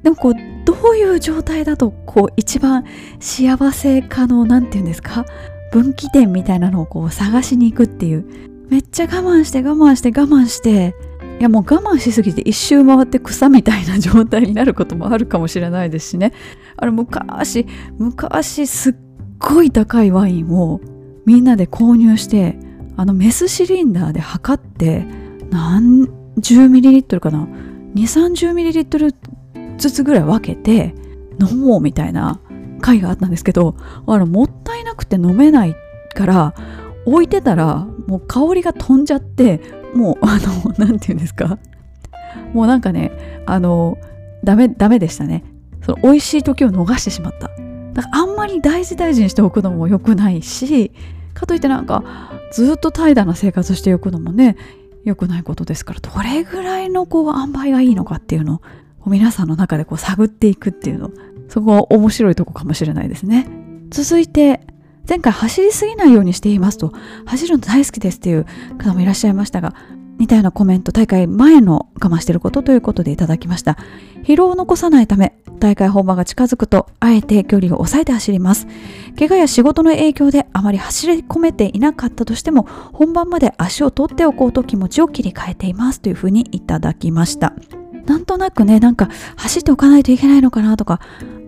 [0.03, 0.33] でもこう
[0.65, 2.85] どういう状態だとこう一番
[3.19, 5.25] 幸せ可能なんていうんですか？
[5.71, 8.25] 分岐点みたいなのをこう探しに行くっていう。
[8.69, 10.95] めっちゃ我慢して我慢して我慢して。
[11.39, 16.31] いやもう我慢しすぎて一周回って草みたいな状態になることもあるかもしれないですしね。
[16.77, 17.65] あれ昔
[17.97, 18.95] 昔すっ
[19.39, 20.79] ごい高いワインを
[21.25, 22.57] みんなで購入して
[22.95, 25.05] あのメスシリンダーで測って
[25.49, 27.47] 何十ミリリットルかな
[27.95, 29.13] ？2 3 0ミリリットル
[29.77, 30.93] ずつぐらい分けて
[31.39, 32.39] 飲もうみたいな
[32.81, 33.75] 回があったんですけど
[34.07, 35.75] あのもったいなくて飲めない
[36.13, 36.53] から
[37.05, 39.61] 置いてたらもう香りが飛んじゃって
[39.93, 41.57] もうあの 何て言うんですか？
[42.53, 43.11] もうなんかね
[43.45, 43.97] あの
[44.43, 45.43] ダメダメでしたね。
[45.81, 47.49] その美味しい時を逃してしまった。
[47.93, 50.91] だからあんまり大事大事にしておくのも良くないし
[51.33, 52.03] かといってなんか
[52.51, 54.55] ずっと怠惰な生活しておくのもね
[55.03, 58.61] 良くないことですからどれぐらいのこう塩梅がいいのかっていうのを
[59.09, 61.11] 皆さんの中でこう探っていくっていうの
[61.49, 63.47] そこは面白いとこかもしれないですね。
[63.89, 64.61] 続いて
[65.07, 66.93] 前回走りすぎないようにしていますと
[67.25, 68.45] 走るの大好きですっていう
[68.77, 69.75] 方もいらっしゃいましたが
[70.17, 73.77] 似たようなコメント大会前の我慢していることということでいただきました。
[74.23, 78.67] 疲労を残さないため大会本番が近づくとあえて距離を抑えて走ります。
[79.17, 82.63] 怪我や仕事の影響であまり走り込めていなかったとしても
[82.93, 87.53] 本番まで足を取っておこうと気持ちを切り替えていますというふうにいただきました。
[88.05, 90.99] なんとなくねなんか走っておかないといけないのかなとか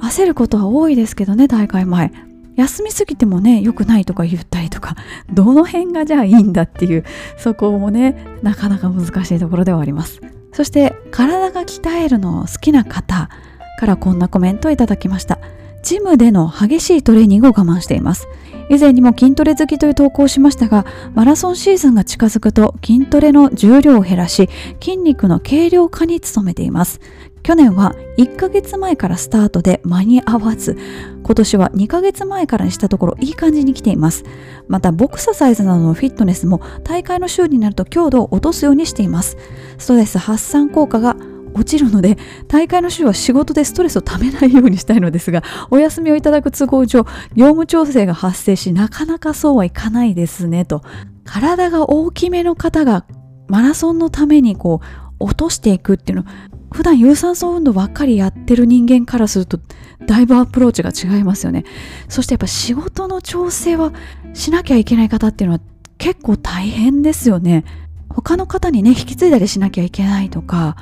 [0.01, 2.11] 焦ることは多いですけどね大会前。
[2.55, 4.95] 休みすぎてもね良くないとか言ったりとか
[5.33, 7.03] どの辺がじゃあいいんだっていう
[7.37, 10.21] そこもねなかなか難しいところではあります。
[10.53, 13.29] そして体が鍛えるのを好きな方
[13.77, 15.37] からこんなコメントをいただきました。
[15.85, 18.27] ジムでの激しいトレーニングを我慢しています。
[18.71, 24.49] 以前にも筋トレ好きという投稿をしましたがマラソンシーズンが近づくと筋トレの重量を減らし
[24.81, 26.99] 筋肉の軽量化に努めています。
[27.43, 30.75] 去年は1ヶ月前からスタートで間に合わず
[31.21, 34.23] 今年は2ヶ月前からにしたところいい感じに来ています。
[34.67, 39.37] またボクササイズなどのフィットネスも大会の週になると強度を落とすようにしています。
[39.77, 41.15] ストレス発散効果が
[41.55, 42.17] 落ちるので
[42.49, 45.41] 大会の週は仕事でストレスをためないようにしたいのですが
[45.71, 50.83] お休みをいただく都合上業務調整が発生しなかなかそうはいかないですねと。
[51.23, 53.05] 体が大きめの方が
[53.47, 56.25] マラソンのためにこう落としていくっていうの
[56.71, 59.59] 普段有酸素運動ばっかりやってる人間からすると
[60.05, 61.63] だいぶアプローチが違いますよね。
[62.09, 63.91] そしてやっぱ仕事の調整は
[64.33, 65.61] しなきゃいけない方っていうのは
[65.97, 67.63] 結構大変ですよね。
[68.09, 70.75] 他の方にね引き継いだりしなきゃいけないとか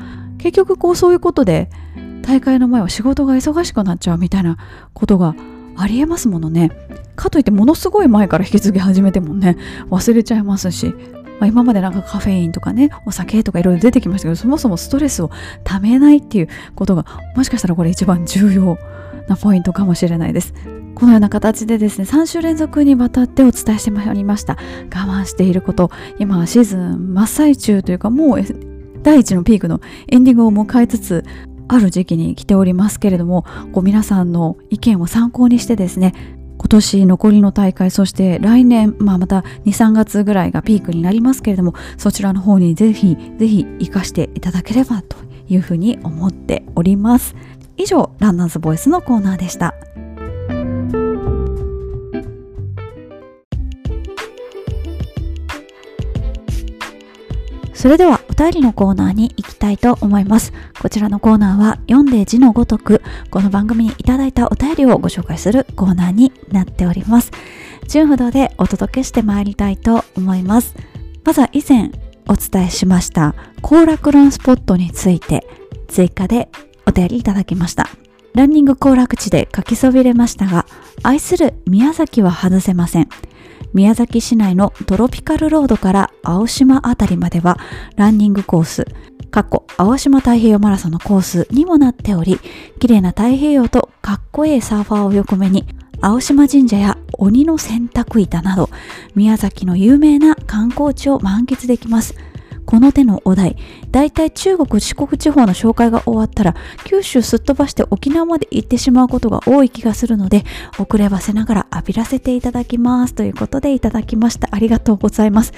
[0.44, 1.70] 結局こうそういうことで
[2.22, 4.58] 大会の前は仕事が忙しくなっちゃうみたいな
[4.94, 5.36] ことが
[5.78, 6.70] ありえますものね。
[7.16, 9.56] かといってものすごい前から引き継ぎ始めてもね
[9.90, 10.94] 忘れちゃいますし。
[11.40, 15.32] まあ、今までなんかカフェインとかねお酒とかいろいろ出てきましたけどそもそもストレスを
[15.64, 18.78] ためないっていうことがもしかしたらこれ一番重要
[19.28, 20.54] なポイントかもしれないです。
[20.96, 24.58] このような形でですね3週連続にわたってお伝えしてまいりました。
[24.94, 28.73] 我慢していること今はシーズン真っ最中というかもう
[29.04, 31.24] 第一のピークのエンディングを迎えつつ
[31.68, 36.14] ある時期に来ておりますけれどもこう皆さんの意見を参考にしてですね
[36.58, 45.18] 今年残りの大会そして来年、まあ、また23月ぐらいがピークになりますけれどもそちらの方にぜひぜひ活かしていただければと
[45.50, 47.36] いうふうに思っております。
[47.76, 49.74] 以上ランナーズボイスのコーナーでした。
[57.84, 60.54] それではお便りのコーナーに行きたいと思います。
[60.82, 67.32] こちらのコーナーは読んで字のごとく、この番組にいただいたお便りをご紹介するコーナーになっております。
[67.90, 70.76] 純不動でお届けしてまいりたいと思います。
[71.26, 71.92] まずは以前
[72.30, 75.46] お伝えしました行楽ランスポットについて
[75.90, 76.48] 追加で
[76.86, 77.90] お便りいただきました。
[78.34, 80.66] ランニング行楽地で書きそびれましたが、
[81.04, 83.10] 愛する宮崎は外せません。
[83.74, 87.58] 宮崎市内のトロピカルロードから青島あたりまでは
[87.96, 88.86] ランニングコース、
[89.32, 92.40] 過去青島太平洋マラソンのコースにもなっており、
[92.80, 95.66] 綺麗な太平洋とかっこいいサーファーを横目に、
[96.02, 98.70] 青島神社や鬼の洗濯板など、
[99.16, 102.16] 宮崎の有名な観光地を満喫できます。
[102.66, 103.56] この手のお題、
[103.92, 110.44] だいたい中国四国地方の紹介が終わったら、九州すっ飛ばして沖縄まで行ってしまうことが多い気がするので、
[110.80, 114.48] 遅ればせながら浴びらせていただきますということでいただきました。
[114.52, 115.54] ありがとうございます。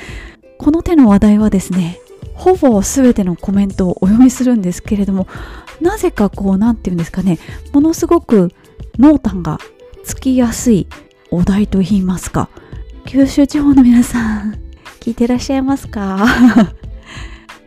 [0.58, 2.00] この手の話題はですね、
[2.34, 5.28] ほぼ全てのコメントをお読みするんですけれども、
[5.82, 7.40] なぜかこう、なんていうんですかね、
[7.72, 8.52] ものすごく
[8.98, 9.60] 濃淡が
[10.04, 10.88] つきやすい
[11.32, 12.50] お題と言いますか、
[13.06, 14.60] 九州地方の皆さん、
[15.00, 16.26] 聞いてらっしゃいますか？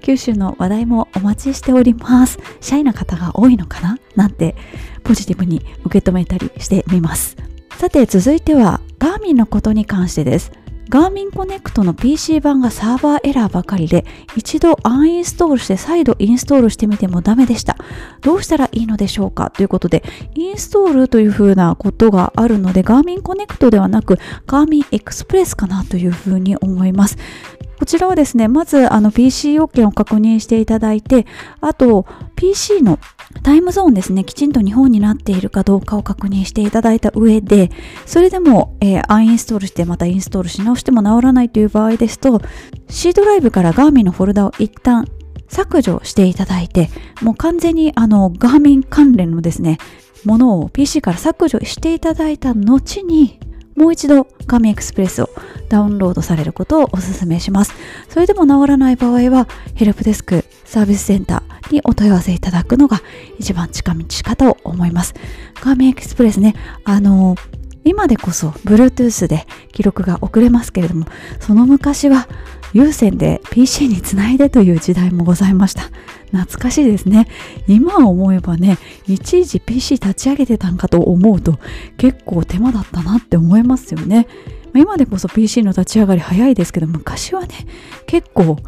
[0.08, 2.38] 九州の話題もお待ちしております。
[2.62, 3.98] シャイな方が多いのかな？
[4.16, 4.56] なんて
[5.04, 7.36] ポジティブに受け止めたりしてみます。
[7.76, 10.50] さて続いてはガーミンのことに関してです。
[10.88, 17.76] ガーミンコネクトの PC 版がサーバーエラーばかりで一度アンインストールして再度インストールしてみてもダメでした。
[18.22, 19.50] どうしたらいいのでしょうか？
[19.50, 20.02] ということで
[20.34, 27.18] インストールというふうなことがあるのでガーミンコネクトではなくガーミンエクスプレスかなというふうに思います。
[27.78, 31.26] こちらはですね、まずあの PC 要件を確認していただいて、
[31.60, 32.98] あと PC の
[33.42, 37.70] タイムゾーンですね、きちんと日本になっているかどうかを確認していただいた上で、
[38.04, 42.42] それでも、えー、アンインストールしてまたインストールし直しても直らないという場合ですと、
[42.88, 45.06] C ドライブからガーミンのフォルダを一旦
[45.48, 46.90] 削除していただいて、
[47.22, 49.78] もう完全にあの、ガーミン関連のですね、
[50.24, 53.38] ものを PC から削除していただいた後に、
[53.78, 55.30] もう一度ガーミンエクスプレスを
[55.68, 57.72] ダウンロードされることをお勧めします。
[58.08, 63.00] それでも治らない場合は、ヘルプデスクサービスセンターにお問い合わせいただくのが
[63.38, 65.14] 一番近道かと思います。
[65.62, 66.54] ガーミンエクスプレスね、
[66.84, 67.36] あの
[67.84, 71.06] 今でこそ Bluetooth で記録が遅れますけれども、
[71.40, 72.28] その昔は
[72.72, 75.84] 有線で PC につないでという時代もございました。
[76.32, 77.26] 懐かしいですね。
[77.66, 81.58] 今思えばね、いちいち PC 立ち上げてたんかと思うと
[81.96, 84.26] 結構手間だったなって思いますよね。
[84.74, 87.48] 今でこそ PC の立ち上がり早いですけど、昔はね、
[88.06, 88.58] 結構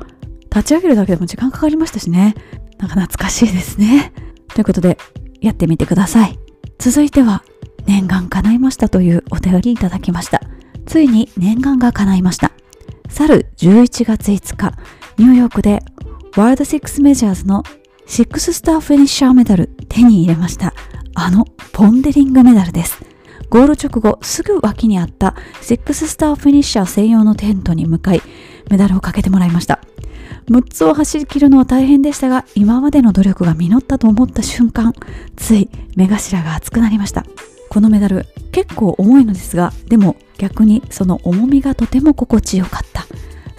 [0.45, 2.35] 立ち上げるだけでも時間かかりましたしね。
[2.79, 4.13] なんか懐かしいですね。
[4.49, 4.97] ということで、
[5.41, 6.39] やってみてください。
[6.79, 7.45] 続いては、
[7.91, 10.41] 念願叶いましたというお便りいただきました。
[10.87, 12.53] ついに念願が叶いました。
[13.09, 14.79] 去る11月5日、
[15.19, 15.83] ニューヨークで
[16.37, 17.65] ワールド6メジャーズの
[18.07, 20.73] 6ススターフィニッシャーメダル手に入れました。
[21.17, 23.03] あのポンデリングメダルです。
[23.49, 28.23] ゴール直後すぐ脇にあった6スターフィニッシャー専用のテントに向かい
[28.71, 29.81] メダルをかけてもらいました。
[30.49, 34.95] 6つを走り切るのは大変でしたが今までの努力が実ったと思った瞬間
[35.37, 37.25] つい目頭が熱くなりました
[37.71, 43.07] このメダル結構重いのですがでも逆にその重みがとても心地よかった。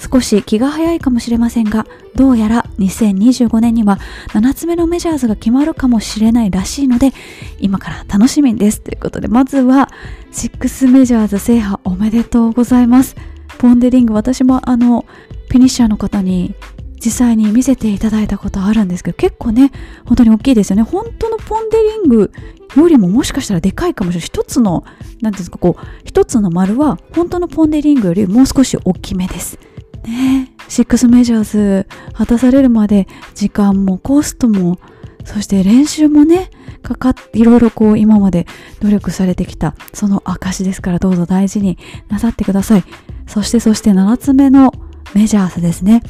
[0.02, 1.86] 少し気が早いかもしれませんが
[2.16, 4.00] どうやら2025年には
[4.30, 7.12] 7つ目のメジャーズが決まるかもしれないらしいので
[7.60, 8.82] 今から楽しみです。
[8.82, 9.90] ということでまずは
[10.32, 13.16] 6メジャーズ制覇おめでとうございます。
[13.60, 15.06] ポンデリング私もあの
[15.50, 16.56] フィニッシャーの方に
[17.04, 19.72] 実際に見せていただいたことあるんですけど結構ね
[20.06, 20.84] 本当に大きいですよね。
[20.84, 22.32] 本当のポン・デ・リング
[22.78, 24.28] よりももしかしたらでかいかもしれない。
[24.28, 29.58] 一つの何ていうんですかこう一つの丸は本当のポン・デ・リングよりもう少し大きめです。
[30.04, 30.52] ね。
[30.68, 34.80] シックスメジャーズ果たされるまで時間もコストも
[35.26, 36.50] そして練習もね
[36.82, 38.48] かかっていろいろこう今まで
[38.80, 41.78] 努力されてきたその証ですからどうぞ大事に
[42.08, 42.84] なさってください。
[43.28, 44.72] そしてそして7つ目の
[45.14, 46.02] メジャーズですね。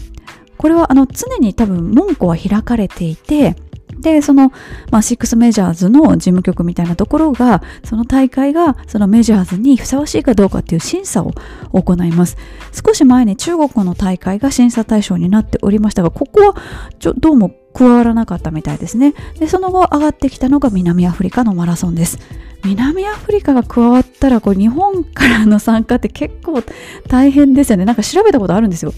[0.62, 3.56] これはあの常に多分門戸は開かれていて
[3.98, 4.52] でその、
[4.92, 11.34] まあ、シックスメジャーズの事務局みたいなところがその大会がそのメジャーズにふさわしいかどうかっていう審査を
[11.74, 12.38] 行います。
[12.72, 16.56] 少し前に中国の大会が審査対象になっておりましたがここは
[17.00, 19.16] ちょどうも加わらなかったみたいですね。
[19.40, 22.20] でその後上がってきたのが南アフリカのマラソンです。
[22.64, 26.62] 南アフリカが加わったらこう日本からの参加って結構
[27.08, 27.86] 大変ですよね。
[27.86, 28.94] なんか調べたことあるんですよ。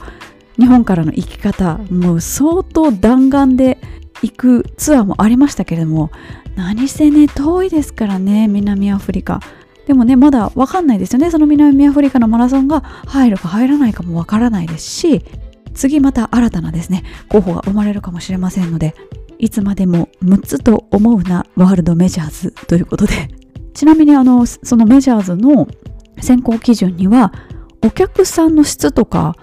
[0.60, 3.80] 日本からの行き方もう相当弾丸で
[4.22, 6.12] 行くツアーもありましたけれども
[6.56, 9.40] 何せね遠いですからね南アフリカ。
[9.88, 15.26] でもねまだ分かんないですよねその南アフリカのマラソンが入るか入らないかも分からないですし
[15.74, 18.96] 次また新たなですね候補が生まれるかもしれませんので
[19.40, 23.44] いつまでも6つと思うなワールドメジャーズということで。
[23.74, 25.68] ちなみにあのそのメジャーズの
[26.22, 27.34] 選考基準には
[27.82, 29.36] お客さんの質とか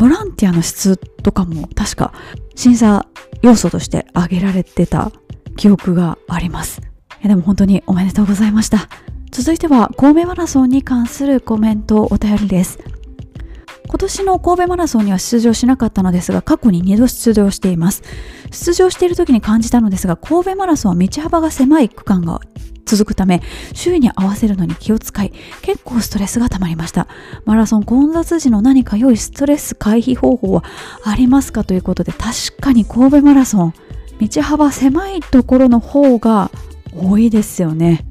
[0.00, 2.14] ボランティアの質とかも確か
[2.54, 3.06] 審査
[3.42, 5.12] 要素として挙げられてた
[5.58, 6.80] 記憶があります。
[7.22, 8.88] でも本当におめでとうございました。
[9.30, 12.78] 続いては神戸マラソンに関するコメントお便りです。
[13.88, 18.04] 今年の神戸マラソンには出場しなかったのですが過去に2度出場しています
[18.52, 22.40] 出場している時に感じたのですが神戸マラソンは道幅が狭い区間が
[22.84, 27.06] 続くため周囲に合わせるのに気を使い結構ストレスが溜まりました。
[27.44, 30.64] マラソン混雑時の何か良いストレス回避方法は
[31.04, 33.74] ありますかということで確かに神戸マラソン。
[34.20, 36.50] 道幅狭いところの方が
[36.94, 38.04] 多いですよね。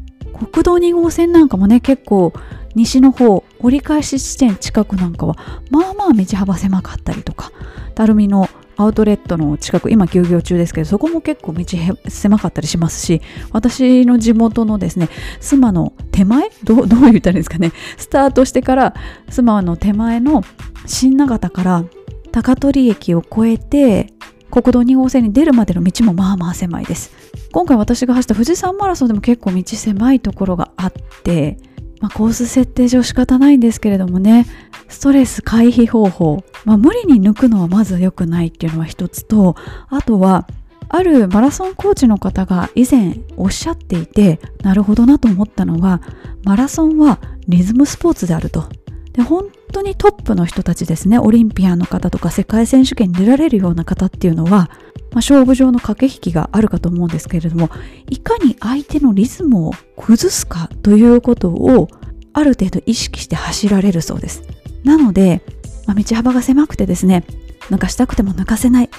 [0.52, 2.34] 国道2号線なんかもね結構
[2.76, 5.36] 西の方折り返し地点近くなんかは
[5.70, 7.52] まあまあ道幅狭かったりとか
[7.98, 8.48] 垂水の
[8.80, 11.66] アウトレットの近く今休業中ですけどそこも結構道
[12.08, 13.22] 狭かったりしますし
[13.52, 15.10] 私の地元のですね
[15.42, 17.74] 須磨の手前どう どう言ったらいいですかね。
[17.98, 18.96] スタートしてから
[19.30, 20.44] 須磨の手前の
[20.86, 21.84] 新長田から
[22.32, 24.14] 高取駅を越えて
[24.50, 27.12] 国道2号線に出るまでの道もまあまあ狭いです。
[27.52, 31.58] 今回私が走った富士山マラソンでも結構道狭いところがあって
[32.00, 34.46] まあ、コース設定上仕方ないんですけれどもね
[34.88, 39.56] ストレス回避方法、まあ、無理に抜くのはまず良くないっていうのは一つと
[39.90, 40.48] あとは
[40.90, 46.02] あるマラソンコーチの方が以前おっしゃっていてなるほどなと思ったのは
[46.44, 48.68] マラソンはリズムスポーツであると。
[49.14, 51.20] で本当にトップの人たちですね。
[51.20, 54.70] オリンピアンの方とか世界選手権に出られるような方っていうのは
[55.12, 57.70] まあ、勝負上の駆け引きがあるかと思うんですけれども
[58.10, 61.88] いかに相手のリズムを崩すかということを
[62.34, 64.44] ある程度意識して走られるそうです。
[64.84, 65.42] なので、
[65.88, 67.24] まあ、道幅が狭くてですね
[67.70, 68.90] 抜かしたくても抜かせない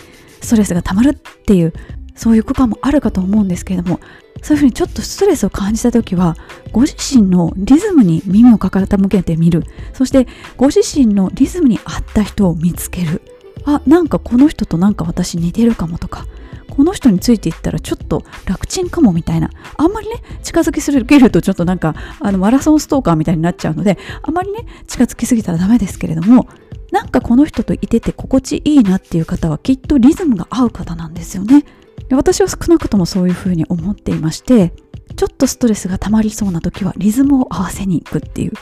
[0.41, 1.73] ストレスが溜まるっていう
[2.15, 4.01] そういう区間もあるかと思うんですけれども
[4.43, 6.37] そういうふうにちょっとストレスを感じた時は
[6.73, 9.65] ご自身のリズムに耳を傾けてみる。
[9.93, 13.23] そしてご自身のリズムに合った人を見つける。
[13.65, 16.27] あなんかこの人となんか私似てるかもとか
[16.71, 26.49] この人についていったらちょっと楽ちんかもみたいなあんまりね近づきすぎるとちょっとなんかあのマラソンストーカーみたいになっちゃうのであんまりね近づきすぎたらダメですけれども
[26.91, 31.65] なんかこの人といてて心地いいなっていう方はきっとリズムが合う方なんですよね。
[32.13, 34.73] 私は少なくともそういうふうに思っていまして
[35.15, 38.53] ちょっとストレスが溜まりそうな時はリズムを合わせに行くっていう。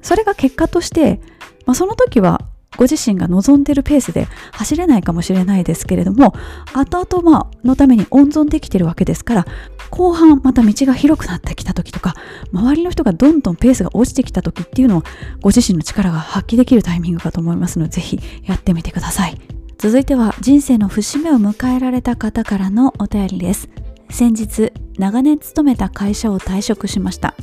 [0.00, 1.20] それが結果として、
[1.64, 2.40] まあ、その時は
[2.76, 6.34] ご自身が望んでるペースで走れないかもしれないですけれども
[6.72, 9.46] 後々のために温存できてるわけですから
[9.90, 12.14] 後半また道が広くなってきた時とか
[12.52, 15.02] 周りの人がどんどんペースが落ちてきた時っていうのを
[15.40, 19.38] ご自身の力が発揮できるタイミングかと思いますのでぜひやってみてください。
[19.78, 23.68] 続いては人生の節目を迎えられた方からのお便りです。
[24.10, 27.34] 先日長年勤めた会社を退職しました。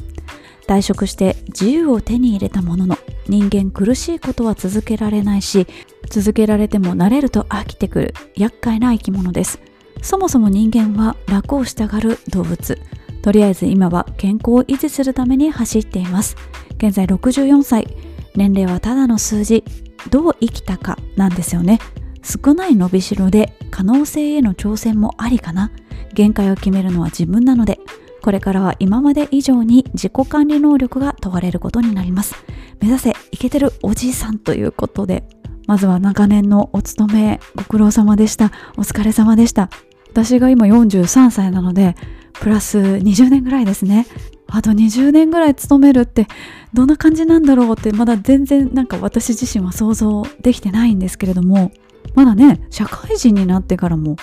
[0.70, 2.96] 退職して自由を手に入れたものの
[3.28, 5.66] 人間苦しいことは続けられないし
[6.12, 9.60] 続けられても慣れると飽きてくる厄介な生き物です。
[10.04, 12.80] そもそも人間は楽をしたがる動物。
[13.24, 16.36] とりあえず今は健康を維持するために走っています。
[16.78, 17.88] 現在64歳。
[18.36, 19.64] 年齢はただの数字。
[20.10, 21.80] どう生きたかなんですよね。
[22.24, 25.72] 少ない伸びしろで可能性への挑戦もありかな。
[26.14, 27.80] 限界を決めるのは自分なので
[28.22, 32.36] これからは今まで以上に自己管理能力が問われることになります。
[32.80, 35.24] 目指せイケてるおじいさんということで、
[35.68, 38.52] まずは長年のお勤めご苦労様でした。
[38.78, 39.70] お疲れ様でした。
[40.10, 41.96] 私が今43歳なので、
[42.34, 44.08] プラス20年ぐらいですね。
[44.52, 46.28] あと20年ぐらい勤めるって
[46.74, 51.72] どんな感じなんだろうってまだ全然なんか私自身は想像できてないんですけれども
[52.16, 54.16] まだね社会人になってからも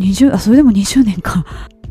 [0.00, 1.44] 20あそれでも20年か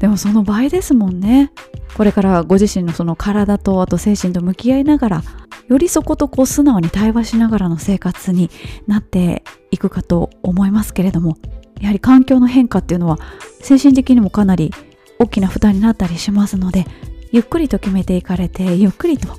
[0.03, 1.49] でもその倍ですもんね。
[1.95, 5.23] これからご自身のその体とあと精神と向き合いながら
[5.69, 8.49] よりそことこう素直に対話しながらの生活に
[8.85, 11.37] なっていくかと思いますけれども
[11.79, 13.17] やはり環境の変化っていうのは
[13.61, 14.71] 精神的にもかなり
[15.19, 16.85] 大きな負担になったりしますので
[17.31, 19.29] ゆっくりと決めていかれてゆっくりと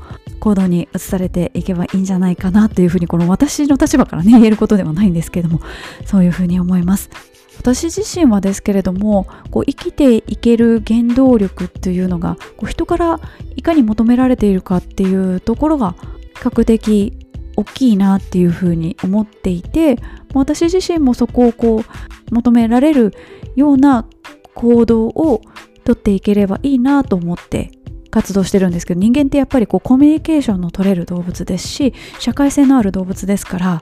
[0.40, 5.60] 行動に移されていけばいいんじゃないかなというふうにこの私の立場からね言えることではないんですけれども
[6.06, 7.10] そういうふうに思います。
[7.58, 13.20] 私自身はですけれどもこう生きていける原動力っていうのがこう人から
[13.56, 17.12] いかに求められているかっていうところが比較的
[17.56, 19.96] 大きいなっていうふうに思っていて
[20.34, 21.84] 私自身もそこをこ
[22.30, 23.14] う求められる
[23.54, 24.06] ような
[24.54, 25.40] 行動を
[25.84, 27.70] とっていければいいなと思って
[28.10, 33.80] 活動してるんですけど人間ってやっぱりこうコミュニケーションの取れる動物ですし社会性のある動物ですからや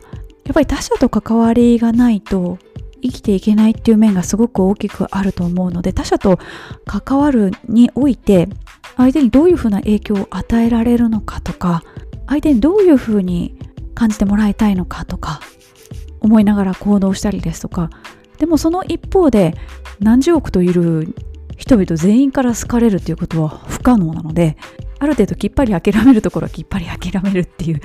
[0.51, 2.59] っぱり他者と関わりがないと
[3.03, 6.39] 生きていけないっていう面がすごく大きくあると思うので他者と
[6.87, 8.49] 関わるにおいて
[8.97, 11.83] 相手にどういうふうな影響を与えられるのかとか
[12.29, 13.57] 相手にどういうふうに
[13.95, 15.41] 感じてもらいたいのかとか
[16.21, 17.91] 思いながら行動したりですとか
[18.39, 19.55] でもその一方で
[20.01, 21.15] 何十億といる
[21.57, 24.57] 人々全員から好かれるということは不可能なので
[24.99, 27.81] ある程度きっぱり諦めるところはきっぱり諦めるっていう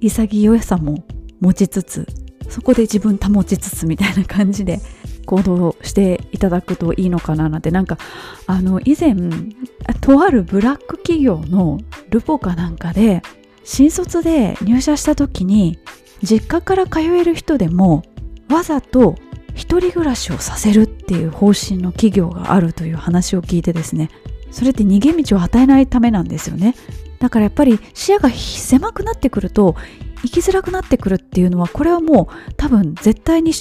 [0.00, 1.04] 潔さも
[1.40, 2.06] 持ちつつ
[2.48, 4.80] そこで自分保ちつつみたいな感じで
[5.26, 7.98] 行動していただくといいのかななんてなんか
[8.46, 9.14] あの以前
[10.00, 11.78] とあるブラック企業の
[12.10, 13.22] ルポかなんかで
[13.64, 15.78] 新卒で入社した時に
[16.22, 18.02] 実家から通える人でも
[18.48, 19.16] わざと
[19.54, 24.10] 一人暮らしをさせるっていう方針の企業があるという話を聞いてですね。
[24.50, 26.74] それって逃げ道を与えないためなんですよね。
[27.18, 29.76] だからやっぱり視野が狭くなってくると
[30.22, 33.52] 生きづらくなってくるっていうのはこれはもう多分絶対に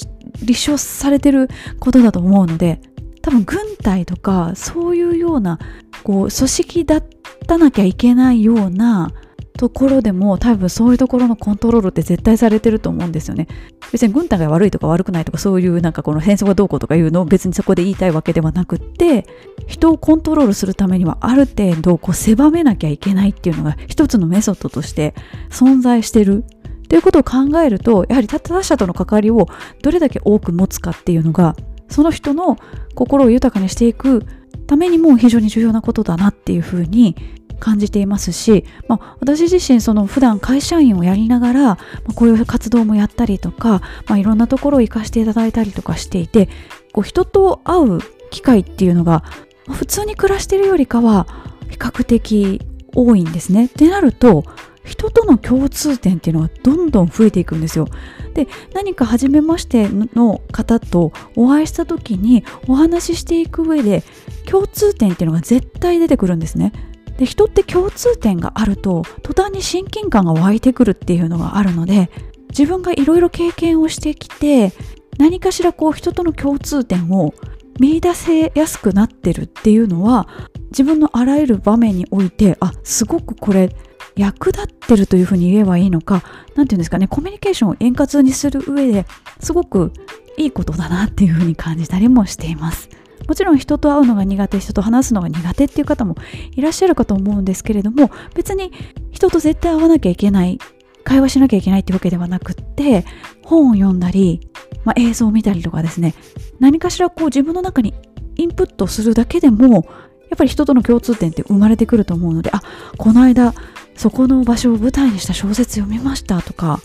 [0.42, 1.50] 立証されてる
[1.80, 2.82] ことだと思うので
[3.22, 5.60] 多分軍隊とかそういうような
[6.04, 7.04] こう組織だっ
[7.48, 9.12] たなきゃいけないような
[9.58, 13.48] ところでも多分そういうところのコントロールって絶対されてると思うんですよね。
[13.92, 19.26] 別に軍隊が悪いとか悪くないとかそういうなんかこの戦争がどうこうとかいうのを別にそこで言いたいわけではなくって
[19.68, 25.14] 人をコントロールするためにはある程度こう狭めなきゃいけないっていうのが一つのメソッドとして
[25.50, 26.44] 存在してる
[26.90, 29.48] ということを考えるとやはり他者との関わりを
[29.82, 31.56] どれだけ多く持つかっていうのが
[31.90, 32.58] その人の
[32.94, 34.26] 心を豊かにしていく
[34.68, 37.16] ためにも非常に重要なことだなっていうふうに
[37.60, 41.78] 感じていますし、まあ、私自身その普段会社員をやりながら、ま
[42.10, 46.50] あ、こういう活動もやったりとか、まあ、いろんなところを活かしていただいたりとかしていて
[46.94, 48.00] こう人と会う
[48.32, 49.24] 機会っていうのが、
[49.70, 51.28] 普通に暮らしてるよりかは
[51.70, 52.62] 比較的
[52.94, 53.66] 多いんですね。
[53.66, 54.46] ってなると
[54.84, 57.88] 人との共通点っていうのがどんどん増えていくんですよ。
[58.34, 64.04] で何か初めましての方とお会いした時にお話ししていく上で
[64.46, 66.72] 共通点っていうのが絶対出てくるんですね。
[67.18, 72.10] で人って共通点があると途端に親近感が湧いてくるっていうのがあるので
[72.50, 74.72] 自分がいろいろ経験をしてきて
[75.18, 77.34] 何かしらこう人との共通点を
[77.80, 80.28] 見出せやすくなってるっていうのは
[80.72, 83.76] 自分のあらゆる場面においてあすごくこれ
[84.16, 86.24] 役立ってるというふうに言えばいいのか
[86.56, 89.06] 何て言うんですかねコミュニケーションを円滑にする上で
[89.42, 89.92] すごく
[90.38, 92.90] いいことだなっていうふうに感じたりもしています。
[93.28, 96.16] もちろん人と会うのが苦手人と話すのが苦手っていう方も
[96.56, 98.72] いらっしゃるかと思うんですけれども別に
[99.12, 100.60] 人と絶対会わなきゃいけない
[101.04, 103.06] 会話しなきゃいけないってわけではなくって
[103.44, 104.50] 本を読んだり、
[104.84, 106.16] まあ、映像を見たりとかですね。
[106.60, 107.94] 何かしらこう自分の中に
[108.38, 109.86] インプットするだけでも
[110.30, 112.62] やっぱり人との共通点って生まれてくると思うのであ
[112.98, 113.54] この間
[113.96, 116.82] そこの場所を舞台にした小説読みましたとか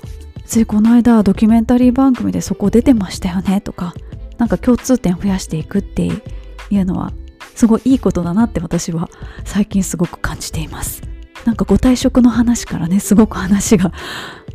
[0.47, 3.95] ついこの間ドキュメンタリー番組でそこ出てましたよねとか
[4.41, 7.13] なんか共通点増やしていくっていうのは
[7.55, 9.11] すごいいいことだなって私は
[9.45, 11.03] 最近すごく感じています。
[11.45, 13.93] なんかご退職の話からねすごく話が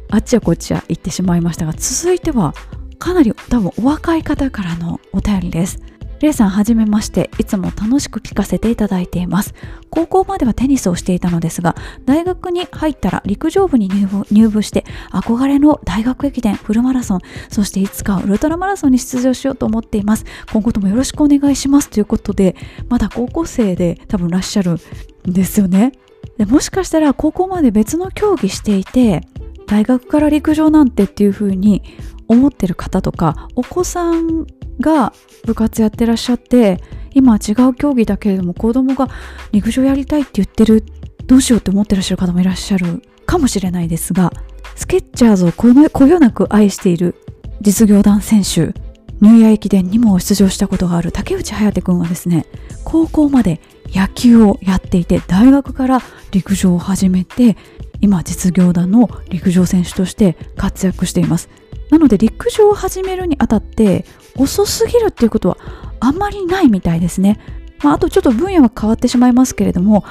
[0.10, 2.54] あっちやこっちや行ってしまいましたが続いては
[2.98, 5.80] かなり多分お若い方からのお便りです。
[6.26, 9.54] レイさんはじめまして、いつも楽しく聞かせていただいています。
[9.92, 17.20] 高校まではテニスをしていたのですが、大学に入ったら陸上部に入部入部して、憧れの大学駅伝、フルマラソン、
[17.50, 20.26] そしていつかウルトラマラソンに出場しようと思っています。
[20.52, 22.56] 今後ともよろしくお願いしますということで、
[22.90, 25.92] まだ高校生で多分いらっしゃるんですよね。
[26.40, 29.22] でもしかしたら高校まで別の競技していて、
[29.68, 31.84] 大学から陸上なんてっていう風に
[32.28, 34.46] 思ってる方とかお子さん
[34.80, 35.14] が
[35.46, 36.82] 部活やってらっしゃって
[37.14, 39.08] 今は違う競技だけれども子供が
[39.52, 40.84] 陸上やりたいって言ってる
[41.28, 44.32] どうしようって思ってらっしゃる方もいらっしゃるかもしれないですが
[44.76, 47.16] スケッチャーズをこのこよなく愛している
[47.62, 48.74] 実業団選手
[49.22, 52.46] ニューイヤー駅伝にも出場したことがある竹内颯君はですね
[52.84, 53.62] 高校まで
[53.94, 56.02] 野球をやっていて大学から
[56.32, 57.56] 陸上を始めて
[58.02, 61.50] 今実業団の陸上選手として活躍しています。
[61.90, 64.06] なので陸上を始めるにあたって
[64.38, 65.58] 遅すぎるっていうことは
[66.00, 67.40] あんまりないみたいですね。
[67.84, 70.04] まあ、あとちょっと分野は変わってしまいますけれども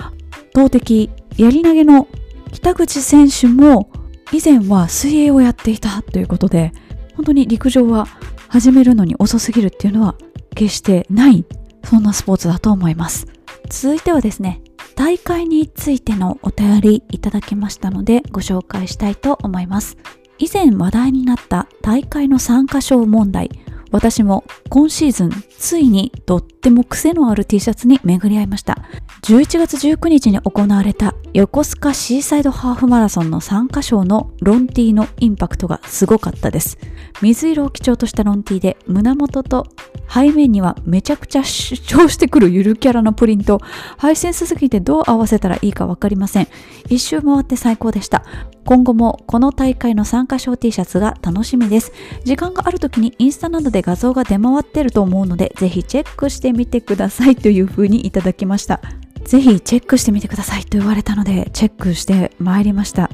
[0.53, 2.07] 投擲やり投げの
[2.53, 3.91] 北口選手も
[4.33, 6.72] 以前は水泳をやっていたということで
[7.16, 8.07] 本当に陸上は
[8.49, 10.14] 始めるのに遅すぎるっていうのは
[10.55, 11.45] 決してない
[11.85, 13.27] そんなスポーツだと思います
[13.68, 14.62] 続いてはですね
[14.95, 19.97] 大会についてのお便りいただきましたのでご紹介したいと思います
[20.39, 23.51] 以前話題になった大会の参加賞問題
[23.95, 28.78] 私も今シーズンついにとっても癖のある T シャツに巡り合いました。
[29.25, 36.77] 11月19日に行われた横須賀シーサイドハーフマラソンの参加賞のロン T のインパクトがすごかったです。
[37.22, 39.66] 水色を基調としたロン T で胸元と
[40.12, 43.62] 背面にはめちゃくちゃ主張してくるゆるキャラのプリント
[43.97, 46.49] 配線すぎてどう合わせたらいいか分かりません。
[46.91, 48.27] 一周回って最高でした。
[48.66, 51.93] 今後もこの大会の参加賞 T シャツが楽しみです。
[52.25, 58.83] 時間がある時にインスタなどで画像が出回ってると思うのでぜひチェックしてみてくださいという風にいただきました。
[59.25, 63.11] ぜひチェックしてみてくださいと言われたのでチェックしてまいりました。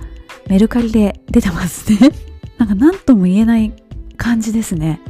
[0.48, 2.10] メルカリで出てますね。
[2.58, 3.72] なんか何とも言えない
[4.16, 5.00] 感じですね。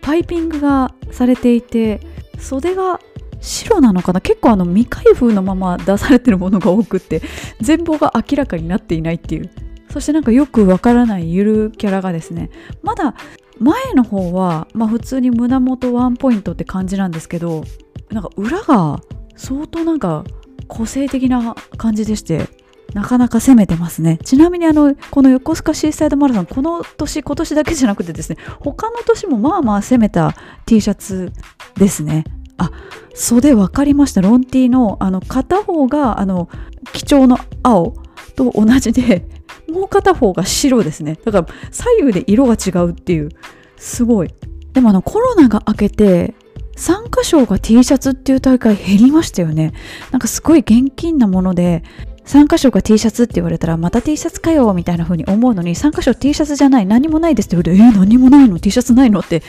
[0.00, 2.00] パイピングがされていて
[2.38, 3.00] 袖が
[3.40, 4.20] 白なのかな？
[4.20, 7.22] 結構あの未開封のまま出されてるものが多くって
[7.60, 9.50] 全貌が明らかになっていないっていう。
[9.90, 12.50] そしてなんかよくわからないゆるキャラがですね。
[12.82, 13.14] まだ
[13.58, 17.64] 前の方は、まあ、普通に胸元ワンポイントって感じなんですけど
[18.10, 19.00] なんか裏が
[19.36, 20.24] 相当なんか
[20.68, 22.46] 個性的な感じでして
[22.94, 24.18] なかなか攻めてますね。
[24.24, 31.32] ちなみにあのこの横須賀シーサイドマラソンこの年今年だけじゃなくてですね他の年もまあまあ攻めた T シャツ
[31.76, 32.24] ですね。
[32.56, 32.70] あ
[33.14, 34.20] 袖分かりました。
[34.20, 36.48] ロン T のあの片方があの
[36.92, 37.94] 基調の青
[38.36, 39.26] と同じで
[39.68, 41.18] もう片方が白ですね。
[41.24, 43.28] だから左右で色が違うっていう
[43.76, 44.34] すごい。
[44.72, 46.34] でもあのコロナが明けて
[46.78, 49.72] 参加賞が T シャツっていう大会減りましたよね。
[50.12, 51.82] なんかすごい現金なもので
[52.24, 59.20] 参加賞が T シャツって言われたらまた T シャツかよみたいな風に思うのに参加賞 T シャツじゃない何もないですって言われてえー、何もないの？T シャツないの？
[59.20, 59.42] って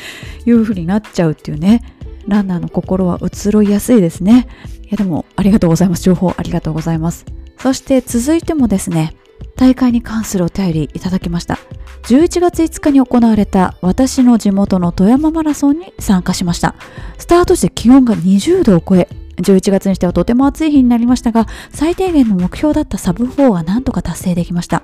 [0.46, 1.84] いう風になっちゃうっていうね。
[2.28, 4.48] ランナーの心は移ろいやすいですね。
[4.84, 6.04] いやでもありがとうございます。
[6.04, 7.26] 情報ありがとうございます。
[7.60, 9.14] そして続いてもですね
[9.56, 11.60] 大会に関するお便りいただきました。
[12.04, 16.76] 11月5日に行われた私の地元の富山マラソンに参加しました。
[17.18, 24.84] スタートして気温が20度を超え11月にしてはとても暑い日になりましたが最低限の目標だったサブ4が何とか達成できました。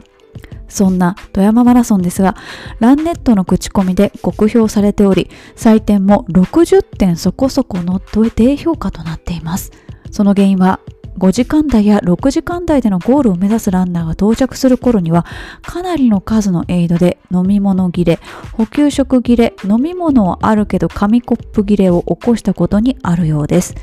[0.68, 2.36] そんな富山マラソンですが、
[2.80, 9.72] ランネットの口コミで酷評されており、採点も60点そこそこの低評価となっています。
[10.12, 10.80] その原因は
[11.18, 15.26] 5時間台や6時間台でのゴールを目指すランナーが到着する頃には
[15.62, 18.20] かなりの数のエイドで飲み物切れ、
[18.54, 23.76] 補給食切れ、飲み物はあるけど紙コップ切れを起こしたことにあるようです。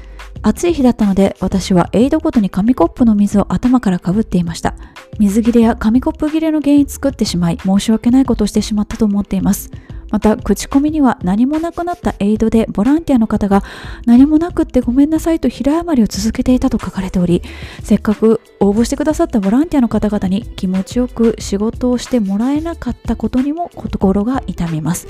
[0.43, 4.75] 暑い日だったので私はエイドごとに紙コップの水を頭からかぶっていました
[5.19, 9.71] 水切れや紙コップ切れの原因作ってしまい申し訳ないことをしてしまったと思っています
[10.13, 13.65] また口コミには何もなくなったエイドでボランティアの方が
[14.07, 17.43] 何もなくってごめんなさいと平謝りを続けていたと書かれており
[17.83, 25.09] せっかく応募してくださったボランティアの方々に気持ちよく仕事をしてもらえなかったことにも心が痛みます。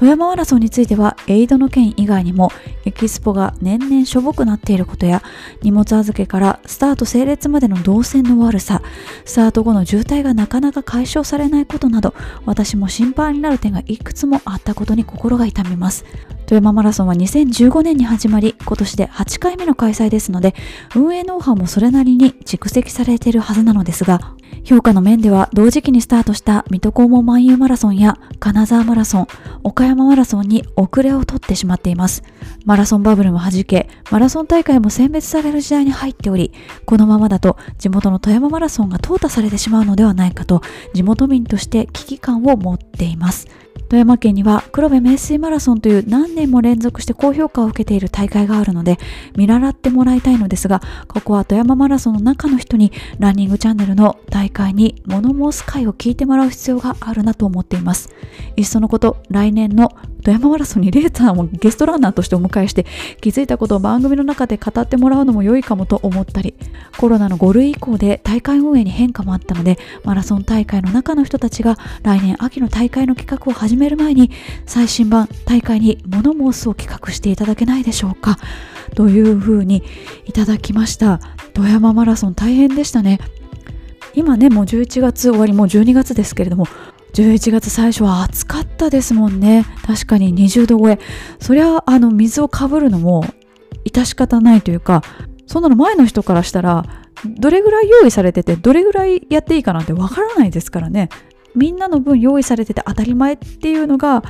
[0.00, 2.50] 富山マラソンについてはエイドの件以外にも
[2.86, 5.22] エキスポが年々しょぼくなっていることや
[5.60, 8.80] 荷物預けからスタート整列までの動線の悪さ
[9.26, 12.14] スタート後の渋滞がなかなか解消されないことなど
[12.46, 16.06] 私も心配になる点がいくつもあったことに心が痛みます。
[16.50, 20.56] 富山マラソンは2015年に始まり今年で8回目の開催ですので
[20.96, 24.34] 運営ノウハウもそれなりに蓄積されているはずなのですが
[24.64, 29.26] 評価の面では同時期にスタートした水戸黄門万有マラソンや金沢マラソン
[29.62, 32.24] 岡山マラソンに遅れを取ってしまっています
[32.64, 36.52] マラソンバブルも弾けマラソン大会も選別される時代に入っており
[36.84, 40.62] このままだと地元の富山マラソンが淘汰されてしまうのではないかと
[40.94, 43.46] 地元民として危機感を持っています
[43.88, 48.98] 富山県には黒部名水マラソンという何年も連続して高評価を受けている大会があるので
[49.36, 58.10] 見習ってもらいたいのですがここは富山マラソンの中の人にランニングチャンネルの大会に物申す会を聞いてもらう必要があるなと思っています。
[58.56, 59.90] いっそのこと来年の
[60.22, 62.84] 富山マラソンにレーターもゲストランナーとしてお迎えして
[63.20, 66.54] 気づいたことを番組の中で語ってもらうのも良いかもと思ったり
[66.98, 74.30] コロナの5類以降で大会運営に変化もあったのでマラソン大会の中の人たちが来年秋の大会の企画を始める前に
[74.66, 78.38] 最新版大会に物申すを企画していただけないでしょうか
[78.94, 79.82] というふうに
[80.26, 81.20] いただきました。
[81.54, 83.20] 富山マラソン大変でしたね。
[84.14, 86.66] 今ねもう11月終わりもう12月ですけれども
[87.12, 89.64] 11月最初は暑かったですもんね。
[89.86, 90.98] 確かに20度超え。
[91.40, 93.24] そりゃあの水をかぶるのも
[93.84, 95.02] 致し方ないというか
[95.46, 96.84] そんなの前の人からしたら
[97.24, 101.08] どれぐらい用意されててどれぐらいやっていいかなんてわからないですからね。
[101.54, 104.22] みんなの分用意されてて当たり前っていうのが、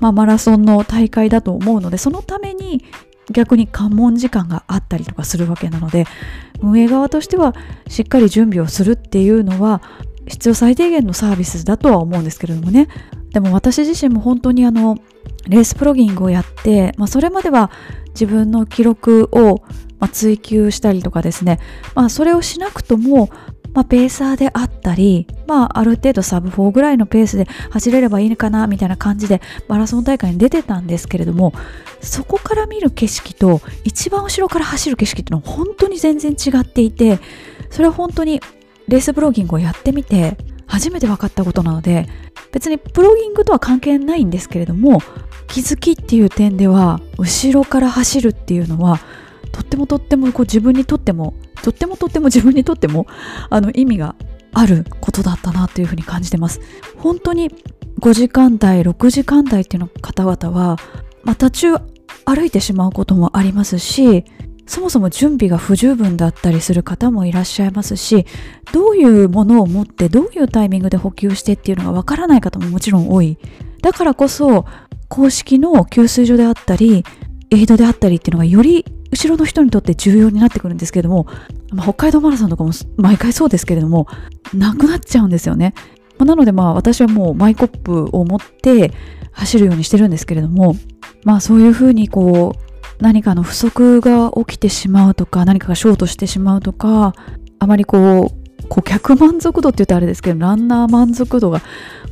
[0.00, 2.84] まあ、マラソンの大会だと思うのでそのために
[3.30, 6.04] 逆に関門時間があったりとかするわけなので
[6.60, 7.54] 運営側としては
[7.88, 9.82] しっかり準備をするっていうのは
[10.26, 12.88] 必要最低限のサービスだとは思うんですけれどもね。
[13.32, 14.96] でも私自身も本当にあの
[15.48, 17.70] レースプロギングをやって、まあ、それまでは
[18.08, 19.62] 自分の記録を
[20.12, 21.58] 追求したりとかですね、
[21.94, 23.28] まあ、それをしなくとも、
[23.72, 31.52] まあ、ペーサーであったり、まあ、ある程度サブ4ぐらいのペースで走れればいいのかなみたいな感じでマラソン大会に出てたんですけれども
[32.00, 37.18] そこから見る景色と一番後ろから走る景色っていうのは本当に全然違っていて
[37.70, 38.40] それは本当に
[38.88, 42.08] レースブロギングをやってみて初めて分かったことなので
[42.52, 45.00] 別にプロギングとは関係ないんですけれども
[45.46, 49.00] 気づきっていう点では後ろから走るっていうのは
[49.52, 53.06] とってもとってもこう自分にとってもとってもとっても自分にとっても
[53.50, 54.16] あの意味が
[54.52, 56.60] あることだったなというふうに感じてます。
[56.96, 57.50] 本当に
[58.00, 60.76] 5時間台6時間台っていうの方々は、
[61.22, 61.76] まあ、途中
[62.24, 64.24] 歩いてしまうこともありますし
[64.66, 68.26] そもそも準備が不十分だったりする方もいらっしゃいますし
[68.72, 73.38] どういうものを持ってどういうタイミングで補給してっていうのがわからない方ももちろん多い。
[73.82, 74.64] だからこそ
[75.08, 77.04] 公式の給水所であったり
[77.50, 81.26] エイドであったりっていうのがより後ろの人にとって重要になってくるんですけれども、
[81.70, 84.08] まあ、北海道マラソンとかも毎回そうですけれども
[84.52, 85.74] なくなっちゃうんですよね、
[86.18, 88.92] まあ、なのでまあ私はもうマイコップを持って
[89.32, 90.74] 走るようにしてるんですけれども
[91.22, 97.14] まあそういうふうにこう何かの不足が起きてしまうとか何かがショートしてしまうとか
[97.58, 101.60] あまりこう顧客満足度って言うとあれですけどランナー満足度が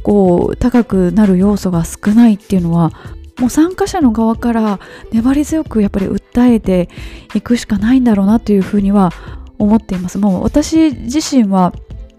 [0.02, 2.92] こう高くなる要素が少ないっていうのは
[3.38, 4.80] もう参加者の側から
[5.12, 6.88] 粘り強くやっぱり訴えて
[7.34, 9.12] いくしかないんだろうなというふうには
[9.58, 10.18] 思っています。
[10.18, 11.72] もう私自身は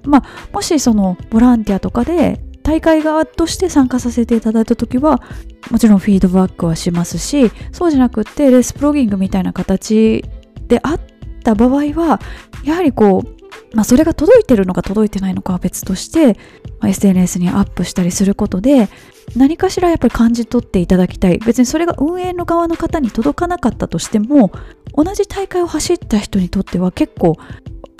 [0.05, 5.21] まあ、もしそのボランティアとかで大会側として参加させていただいた時は
[5.69, 10.23] もちろんフィードバックはしますしそうじゃなくってレースプロギングみたいな形
[10.67, 10.99] であっ
[11.43, 12.19] た場合は
[12.63, 16.37] やはりこう、まあ、それが届いてるのか届いてないのかは別として、
[16.79, 18.87] まあ、SNS にアップしたりすることで
[19.35, 21.37] 何かしらやっぱり感じ取っていただきたい。
[21.39, 24.51] 別にそれが運営の側の方に届かなかったとしても
[24.95, 27.37] 同じ大会を走った人にとっては結構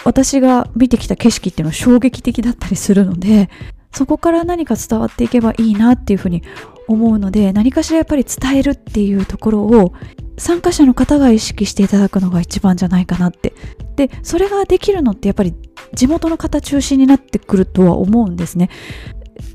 [0.04, 3.50] 私が見てきた景色っていうのは衝撃的だったりするので
[3.94, 6.44] そこから何か伝わっていけばいいなっていうふうに
[6.88, 9.94] 思うので何かしらやっぱり伝えるっていうところを
[10.38, 13.54] 参加者の方が意識していただくのが一番じゃないかなって。
[13.96, 15.54] でそれができるのってやっぱり
[15.94, 18.70] 地元の方中心になってくるとは思うんですね。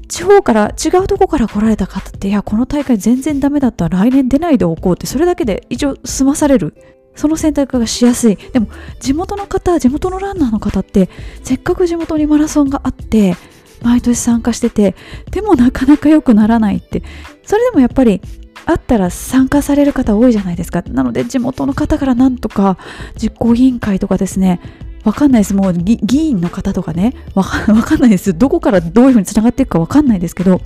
[0.09, 6.74] 地方から違うとこから来られた方っていやこの大会全然ダメだったら来年出ないでおこうってそれだけで一応済まされる。
[7.14, 8.36] その選択がしやすい。
[8.36, 8.68] でも
[9.01, 11.11] 地元の方地元のランナーの方って
[11.43, 13.36] せっかく地元にマラソンがあって
[13.83, 14.95] 毎年参加してて
[15.31, 17.03] でもなかなか良くならないって。
[17.45, 18.20] それでもやっぱり
[18.66, 20.83] あったら参加される方多いじゃないですか。
[20.83, 22.76] なので地元の方からなんとか
[23.16, 24.61] 実行委員会とかですね
[25.05, 25.55] わかんないです。
[25.55, 28.37] もう議員の方とかね わかんないです。
[28.37, 30.61] どこからどういうふうにつながっていくかわかんないですけど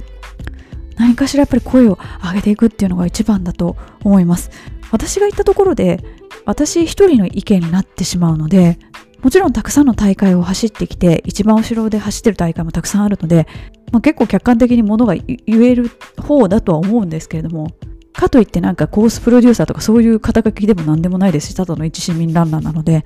[0.97, 4.51] 何かしらやっぱり声を上げていくっていうのが一番だと思います。
[4.91, 6.03] 私が言ったところで
[6.45, 8.79] 私一人の意見になってしまうので
[9.23, 13.47] もちろんたくさんの大会を走ってきて一番後ろで走ってる大会もたくさんあるので、
[13.93, 17.69] まあ、結構客観的にものが言える方だとは思うんですけれども
[18.13, 23.01] かといってなんかコースプロデューサーとかそういう肩書きでも何でもないですしただの一市民ランナーなのでや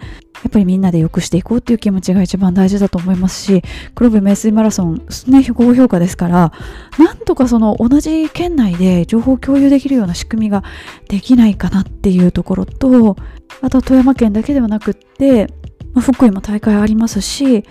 [0.49, 3.63] っぱりみんなで良くしていこうっていう気持ちが一番大事だと思いますし
[3.95, 6.53] 黒部名水マラソンね高評価ですから
[6.99, 10.65] なんとかその同じ県内で情報共有できるような仕組みが
[11.09, 13.17] できないかなっていうところと
[13.63, 15.49] あとは富山県だけではなくって
[15.97, 17.65] まあ、福井も大会ありますし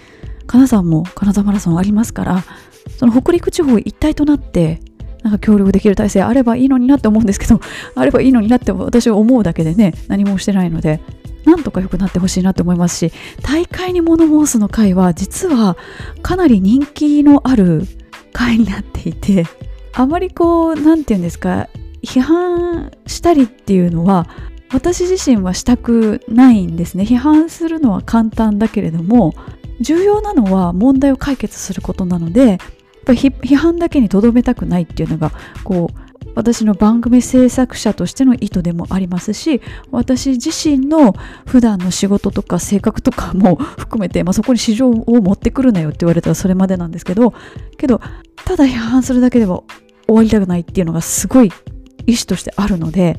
[0.48, 2.44] 金沢も金沢マラソンありますから
[2.98, 4.82] その北陸地方一体となって
[5.22, 7.62] なんか協力できる体制あればいいのになって思うんですけど
[7.96, 11.02] あればいいのになって私は思うだけでね何もしてないので
[11.46, 13.14] なんとか良くなってほしいなって思いますし
[13.44, 15.78] 大会に物申すの会は実は
[16.24, 17.84] かなり人気のある
[18.34, 19.46] 会になっていて
[19.94, 21.70] あまりこう何て言うんですか
[22.04, 24.28] 批判したりっていうのは
[24.76, 27.06] 私自身はしたくないんですね。
[27.06, 29.34] 批判するのは簡単だけれども
[29.80, 32.58] 重要なのは問題を解決することなのでやっ
[33.06, 35.32] ぱ批判だけにとどめたくないっていうのが
[35.64, 39.62] こう私の番組制作者としての意図でもありますし
[39.92, 41.14] 私自身の
[41.46, 47.34] 普段の仕事とか性格とかも含めて、まあ、そこに市場を持ってくるなよって言われたらそれまでなんですけど
[47.78, 48.02] けど
[48.44, 49.64] ただ批判するだけでは
[50.06, 51.52] 終わりたくないっていうのがすごい
[52.08, 53.18] 意思としてあるので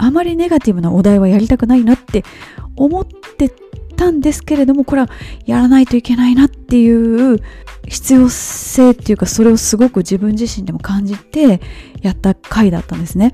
[0.00, 2.24] あまりネガティブなお題はやりたくないなって
[2.76, 3.50] 思って
[3.96, 5.10] たんですけれどもこれは
[5.44, 7.38] やらないといけないなっていう
[7.86, 11.60] 必要性っていうかそれをすごく自分自身でも感じて
[12.00, 13.32] やった回だったんですね。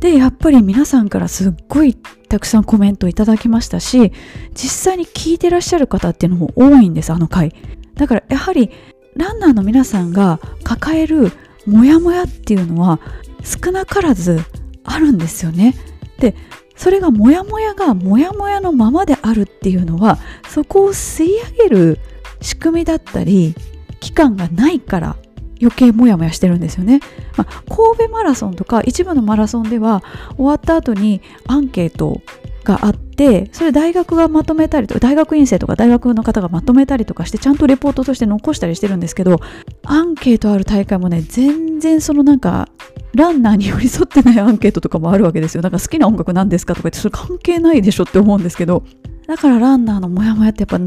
[0.00, 4.12] でやっぱり皆さんからすっごいたくさんコメントいただきましたし
[4.52, 7.54] 実際に聞いてらっしゃる方っていうのも多いんですあの回
[7.94, 8.70] だからやはり
[9.16, 11.32] ランナーの皆さんが抱える
[11.66, 13.00] モヤモヤっていうのは
[13.42, 14.40] 少なからず
[14.86, 15.74] あるんですよね。
[16.18, 16.34] で
[16.76, 20.18] それがモヤモヤがモヤモヤのままであるっていうのは
[20.48, 21.98] そこを吸い上げる
[22.40, 23.54] 仕組みだったり
[24.00, 25.16] 期間がないから
[25.60, 27.00] 余計モヤモヤしてるんですよね、
[27.36, 30.02] まあ、神戸マラソンとか一部のマラソンでは
[30.36, 32.20] 終わった後にアンケート
[32.66, 39.40] があってそれ大学がまとめたりとか大学院生とか大学の方がまとめたりとかしてちゃんとレポートとして残したりしてるんですけど
[39.84, 42.68] アンケートある大会もね全然そのなんか
[43.14, 45.62] ランナーに寄り添ってないアンケートとかもあるわけですよ。
[45.62, 48.84] なんか好きな音楽なんですかとか言ってそれ関係ないでしょって思うんですけど
[49.26, 50.78] だからランナーのモヤモヤってやっぱ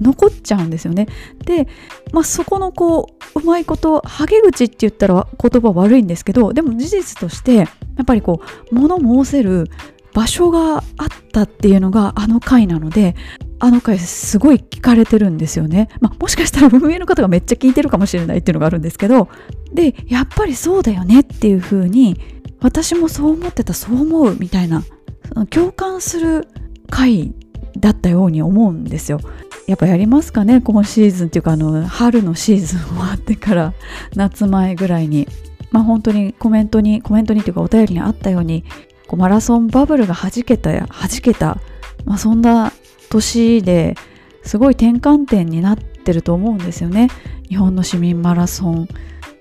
[0.00, 1.06] 残っちゃうんですよね。
[1.44, 1.68] で、
[2.12, 7.66] まあ、そこのこううまいことはげ口って言ったら言葉悪いんですけどでも事実としてや
[8.02, 9.68] っぱりこう物申せる
[10.14, 10.82] 場所があっ
[11.32, 13.16] たっていうのがあの回なので
[13.58, 19.28] あの回すごい聞かれてるんですよね、まあ、もしかしたら運営の方がめっちゃ聞いてるかもしれないっていうのがあるんですけど
[19.72, 22.18] でやっぱりそうだよねっていう風に
[22.60, 24.84] 私もそう思ってたそう思うみたいな
[25.50, 26.48] 共感する
[26.90, 27.34] 回
[27.76, 29.20] だったように思うんですよ。
[29.66, 33.72] やっぱやりますかね今シーズンっていうかあの春のシーズン終わってから
[34.14, 35.26] 夏前ぐらいに。
[35.70, 38.64] まあ本当にコメントにコメントにというかお便りにあったように
[39.06, 40.88] こうマラソンバブルが弾けた弾
[41.22, 41.58] けた、
[42.04, 42.72] まあ、そんな
[43.10, 43.94] 年で
[44.42, 47.08] すごい転換点になってると思うんですよね。
[47.48, 48.88] 日本の市民マラソン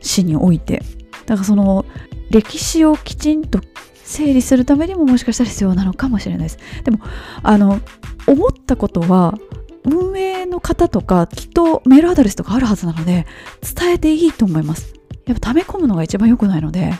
[0.01, 0.81] 史において。
[1.25, 1.85] だからその
[2.29, 3.59] 歴史をきちんと
[4.03, 6.57] 整理するためにももしかしたら必要なのかもしれないです。
[6.83, 6.99] でも
[7.41, 7.79] あの
[8.27, 9.37] 思ったことは
[9.85, 13.25] 運営の方とかきっとメールアドレスとかあるはずなので
[13.61, 14.93] 伝えていいと思います。
[15.25, 16.93] やっぱ溜め込むのが一番良くないので。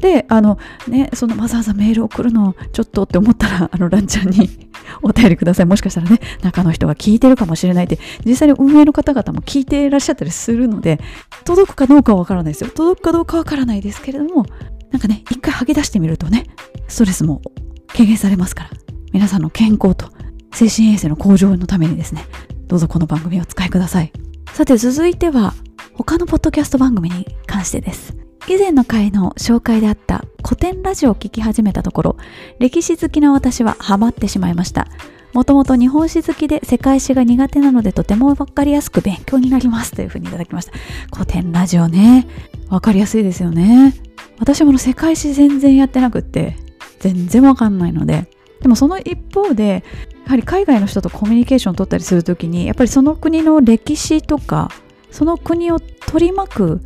[0.00, 4.48] であのねそのわざわざメール送るのちょっとって思ったら あのランちゃんに
[5.02, 5.66] お便りください。
[5.66, 7.98] もしかしたらね中の人が聞いてるかもしれないって。
[8.24, 11.00] 実際に運営の方々も聞いていらっしゃったりするので
[11.44, 12.70] 届くかどうかわからないですよ。
[12.74, 14.46] 届くかどうかわからないですけれども
[14.90, 16.46] なんかね一回吐き出してみるとね
[16.88, 17.42] ストレスも
[17.88, 18.70] 軽減されますから。
[19.12, 20.06] 皆さんの健康と
[20.52, 22.24] 精神衛生の向上のためにですね
[22.66, 24.12] どうぞこの番組をお使いください。
[24.52, 25.54] さて続いては
[25.94, 28.19] 他のポッドキャスト番組に関してです。
[28.48, 32.16] 以前の回の紹介であった古典ラジオを聞き始めたところ
[32.58, 34.88] 歴史好きな私はハマってしまいました。
[35.32, 39.92] もともと日本史好きで世界史が苦手なのでとてもわかりやすく勉強になります。
[39.92, 40.72] というふうにいただきました。
[41.14, 42.26] 古典ラジオね。
[42.68, 43.94] わかりやすいですよね。
[44.40, 46.56] 私も世界史全然やってなくって
[46.98, 48.28] 全然わかんないので。
[48.60, 49.84] でもその一方で
[50.24, 54.70] やはり海外の人とコミュニケーションを取ったりするときにやっぱりその国の歴史とか
[55.10, 56.80] その国を取り巻く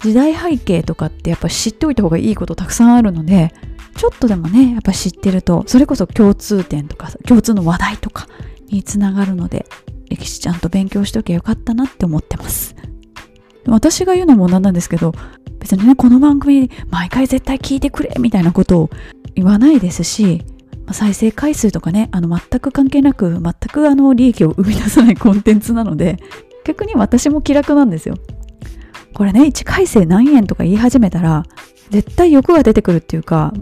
[0.00, 3.52] 時代背景とかってやっぱ知っておいた方がいいことたくさんあるので
[3.96, 8.28] ちょっとでもねやっぱ知ってるとそれこそ共通点とか共通の話題とか
[8.66, 9.66] につながるので
[10.08, 12.74] 歴史ちゃんと勉強しておけばよかったなって思ってます。
[13.66, 15.12] 私が言うのもなんなんですけど
[15.58, 18.90] 別にねこの番組毎回絶対聞いてくれみたいなことを
[19.34, 20.42] 言わないですし
[20.92, 26.16] 再生回数とかねあの全く関係なく全くあの利益を生み出さないコンテンツなので
[26.64, 28.14] 逆に私も気楽なんですよ。
[29.18, 31.42] これね1回生何円とか言い始めたら
[31.90, 33.52] 絶対欲が出てくるっていうか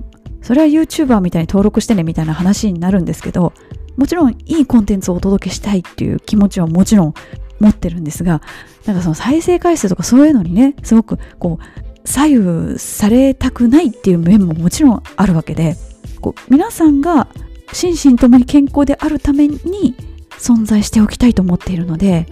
[0.43, 3.55] それは YouTuber みたいに登録してねみたいな話になるんですけど
[3.97, 7.15] もちろんいいコンテンツをお届けしたいっていう気持ちはもちろん
[7.59, 8.43] 持ってるんですが
[8.85, 15.75] なんかその再生回数とかそういうのにねすごくこう左右されたくないっていう面ももちろんあるわけで
[16.21, 17.29] こう皆さんが
[17.73, 19.97] 心身ともに健康であるために
[20.33, 22.27] 存在しておきたいと思っているので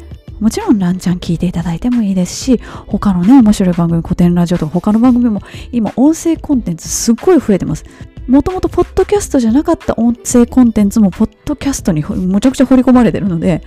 [0.44, 5.40] もちろんランちゃん聞いていただいてもいいですし他のね面白い番組古典ラジオとか他の番組も
[5.72, 7.84] 今音声コンテンツすっごい増えてます。
[8.28, 13.62] もともとポッドキャストじゃなかった音声コンテンツもポッドキャストにむちゃくちゃ掘り込まれてるので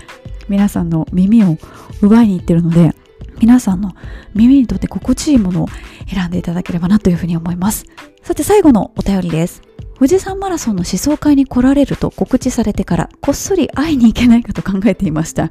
[0.49, 1.57] 皆さんの耳を
[2.03, 2.93] 奪いに行ってるので
[3.39, 3.95] 皆さんの
[4.35, 5.67] 耳にとって心地いいものを
[6.07, 7.87] 選んでいただければなというふうに思います。
[8.21, 9.66] さて最後のお便りです。
[9.97, 15.49] 富士山マラソンの思想会に来られると告知されてからこっそり会いに行けないかと考えていました。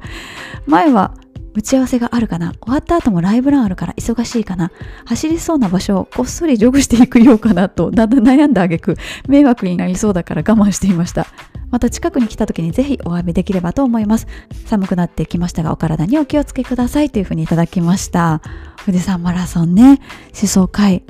[0.65, 1.13] 前は
[1.53, 2.53] 打ち合わせがあるかな？
[2.61, 4.71] 終わった後もライブランあるから忙しいかな？
[5.05, 8.95] 走りそうな場所をこっそりジョグしていくようかなとだんだん悩んだあげく
[9.27, 11.25] 迷惑になりそうだから我慢していました。
[11.69, 14.27] また近くに来た時にぜひお詫びできればと思います。
[14.65, 17.09] 寒くなってきましたがお体にお気をつけください。
[17.09, 18.41] というふうにいただきました。
[18.85, 19.99] 富士山マラソンね
[20.39, 21.03] 思想会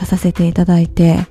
[0.00, 1.26] 出させていただいて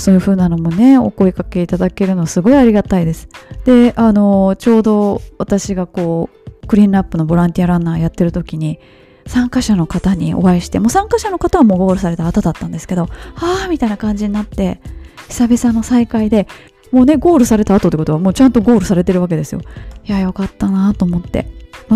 [0.00, 3.28] そういう風なのもねお声かけいただけるのすごいありがたいです。
[3.64, 6.30] であのちょうど私がこ
[6.62, 8.78] うクリーンナップのボランティアランナーやってる時に
[9.26, 14.80] 参加者の方にお会いしてもう参加者の方はもうゴールされた後だったんですけどはあみたいな感じになって
[15.28, 16.46] 久々の再会で
[16.90, 19.60] もうねゴールされた後ってことはもうちゃんとゴールされてるわけですよ。
[20.04, 21.46] いやよかったなと思って。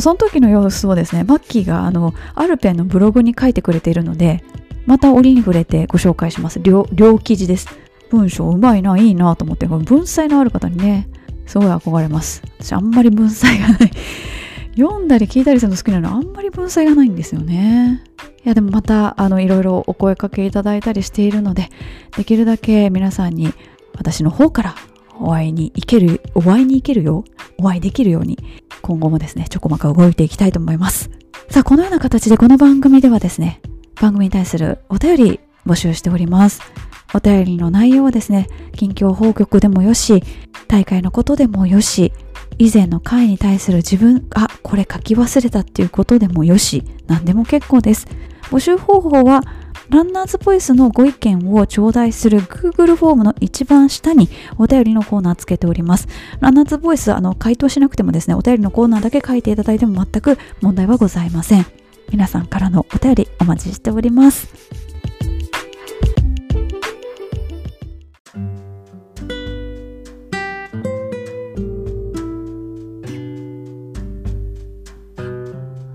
[0.01, 4.42] その時の様子をですねマッキーがあのアルペンのブログに書いてくれているので
[4.86, 6.61] また折に触れてご紹介します。
[6.61, 6.84] 両
[7.18, 7.68] 記事です。
[8.11, 11.09] 文章うまいないいなと思って文才のある方にね
[11.47, 12.43] すごい憧れます。
[12.61, 13.91] 私あんまり文才がない。
[14.77, 18.03] 読んだり聞いたりするの好きなのあんまり文才がないんですよね。
[18.45, 21.71] いやでもまたあのいろいろお声かけいただいたりしているので
[22.17, 23.53] できるだけ皆さんに
[23.97, 24.75] 私の方から
[25.19, 27.25] お会いに行けるお会いに行けるよ
[27.59, 28.39] お会いできるように
[28.83, 31.11] 今後もですねちょこまか動いていきたいと思います。
[31.51, 33.61] さあこのような形でこの番組ではですね
[34.01, 36.61] 番組に対するお便り募集しております。
[37.15, 40.23] お便りの内容はですね、近況報告でもよし、
[40.67, 42.13] 大会のことでもよし、
[42.59, 48.07] 以前の回に対する自分がこれ書き忘れたっていうことでもよし、何でも結構です。
[48.51, 49.43] 募集方法は、
[49.89, 54.29] ランナーズボイスのご意見を頂戴する Google フォームの一番下に
[54.59, 56.09] お便りのコーナーつけております。
[56.41, 61.67] ランナーズボイス、あの、回答しなくてもですね、お便りのコーナーだけ書いていただいても全く問題はございません。
[62.11, 64.88] 皆さんからのお便りお待ちしております。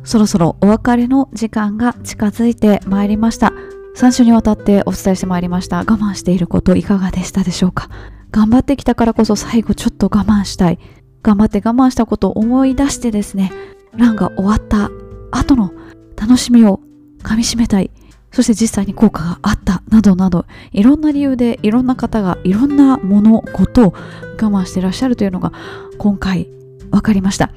[0.03, 3.53] そろそろお別れの時間が近づいてまいりました。
[3.95, 5.77] 3週にわたってお伝えしてまいりました。
[5.77, 7.89] 我慢していることいかがでしたでしょうか？
[8.31, 10.79] 頑張ってきたからこそ最後ちょっと我慢したい。
[11.21, 13.51] 頑張って我慢したことを思い出してですね、
[13.95, 14.89] ランが終わった
[15.31, 15.71] 後の
[16.15, 16.81] 楽しみを
[17.21, 17.91] かみしめたい。
[18.31, 25.53] そして実際に効果があったなどなど、いろんな理由でいろんな方がいろんなもの、ことを我慢してらっしゃるというのが
[25.99, 26.49] 今回
[26.89, 27.51] 分かりました。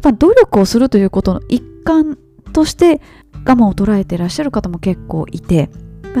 [0.00, 2.18] っぱ努力をするということの一感
[2.52, 3.00] として
[3.46, 5.70] 我慢を捉えてらっしゃる方も結構いて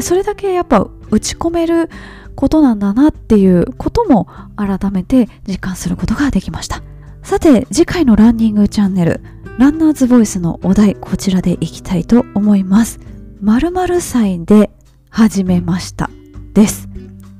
[0.00, 1.88] それだけやっぱ打ち込める
[2.34, 6.82] ことなんだなっていうことも改めて実感することができました。
[7.22, 9.20] さて次回のランニングチャンネル
[9.58, 13.00] ランナーズボイスのお題こちらでいきたいと思います。
[13.40, 14.70] 〇〇歳で
[15.08, 16.10] 始めました
[16.52, 16.88] です。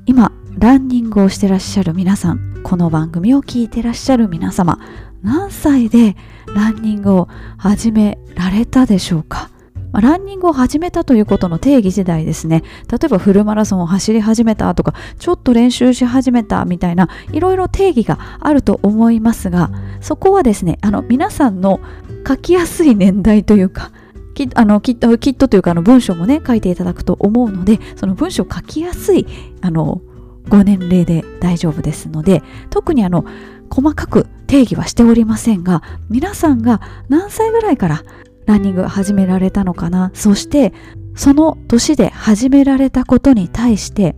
[0.07, 4.79] 今ランニングをしてらっしゃる皆さんこの番組を聞いてらっしゃる皆様
[5.27, 6.15] 何歳で
[6.55, 9.49] ランニングを始められたでしょうか？
[9.91, 12.63] ランニングを始めたということの定義時代ですね。
[12.89, 19.69] 例えばフルマラソンを走り始めたとかちょっと練習し始めたみたいないろいろ定義があると思いますが
[19.99, 21.81] そこはですねあの皆さんの
[22.25, 23.91] 書きやすい年代というか
[24.33, 29.27] きあのきっときっとというかあの文章もね書いていただくと思うのでその文章を書きやすい
[29.59, 30.01] あの
[30.47, 33.25] ご年齢で大丈夫ですので特にあの
[33.69, 38.03] 細かく定義はしておりませんが皆さんが何歳ぐらいから
[38.45, 40.11] ランニング始められたのかな？
[40.13, 40.73] そして
[41.15, 44.15] その年で始められたことに対して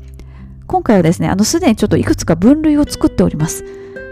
[0.67, 3.63] 今回はですねあのすでにちょっといくつか分類を作っております。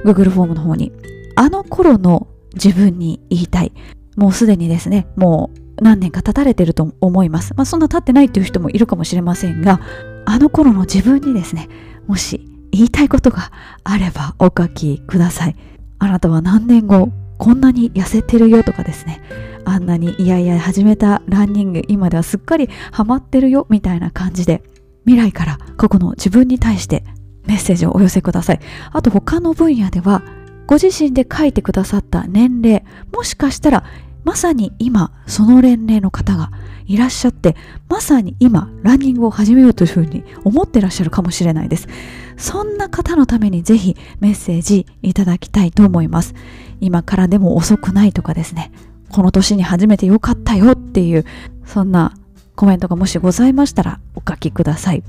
[0.06, 0.92] Google フォームの方に。
[1.36, 3.72] あの頃の自分に言いたい。
[4.16, 7.54] もうすでにですねもう何年か経たれてると思います。
[7.56, 9.80] まあそんな経ってないっていう人もいるかもしれませんが
[10.26, 11.70] あの頃の自分にですね
[12.08, 12.48] もし
[12.78, 13.52] 言いたいことが
[13.84, 15.56] あればお書きください。
[15.98, 17.10] あなたは何年後
[17.40, 19.20] こんなに痩せてるよとかですね。
[19.66, 24.62] あんなにいやいや始めたランニング今ではすっかりハマってるよみたいな感じで
[25.06, 27.04] 未来から過去の自分に対して
[27.48, 28.60] メッセージをお寄せください。
[28.92, 30.22] あと他の分野では
[30.68, 33.86] ご自身で書いてくださった年齢もしかしたら
[34.28, 36.52] まさに今その年齢の方が
[36.86, 37.56] いらっしゃって
[37.88, 41.88] まさに今ランニングを始めようというふうに思ってらっしゃるかもしれないです。
[42.36, 46.36] そんな方のためにぜひメッセージいただきたいと思います。
[46.82, 48.74] 今からでも遅くないとかですね。
[49.12, 51.24] この年に初めてよかったよっていう
[51.66, 52.14] そんな
[52.58, 55.04] コメントがもしございましたらお書きください。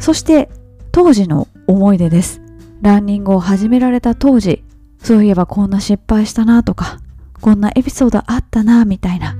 [0.00, 0.50] そして
[0.90, 2.42] 当時の思い出です。
[2.82, 4.64] ランニングを始められた当時
[4.98, 6.98] そういえばこんな失敗したなとか
[7.40, 9.36] こんなエピソードあったなみたいな。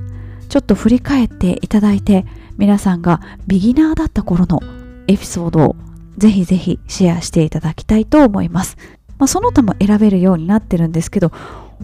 [0.51, 2.25] ちょっと振り返っていただいて
[2.57, 4.59] 皆さんがビギナーだった頃の
[5.07, 5.75] エピソードを
[6.17, 8.75] ぜひぜひシェアしていただきたいと思います、
[9.17, 11.31] まあ、その他も選べるようになってるんですけど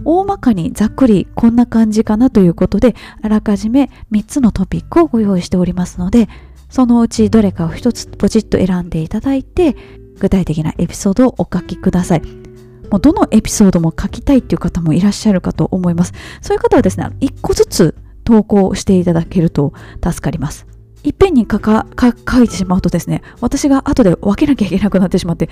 [0.03, 6.27] 大まかにざっくりこんな感じかなということであらかじめ3つのトピックをご用意しておりますので
[6.69, 9.77] そのうちどれかを1つポチッと選んでいただいて
[10.19, 12.46] 具体的なエピソードをお書きください。
[12.91, 16.13] もうどのエピソードも書きたいっていう方もいらっしゃるかと思います。
[16.41, 19.73] そういう方はですね1個ずつ投稿していただけると
[20.03, 20.67] 助かります。
[21.03, 25.49] いっぺんに書か書いてしまうとですね私が後で分けなきゃいけなくなってしまって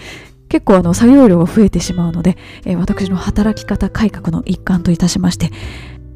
[0.49, 5.51] 結構あの作業量が増えてしまうので、えー、私の働き方改革の一環といたしまして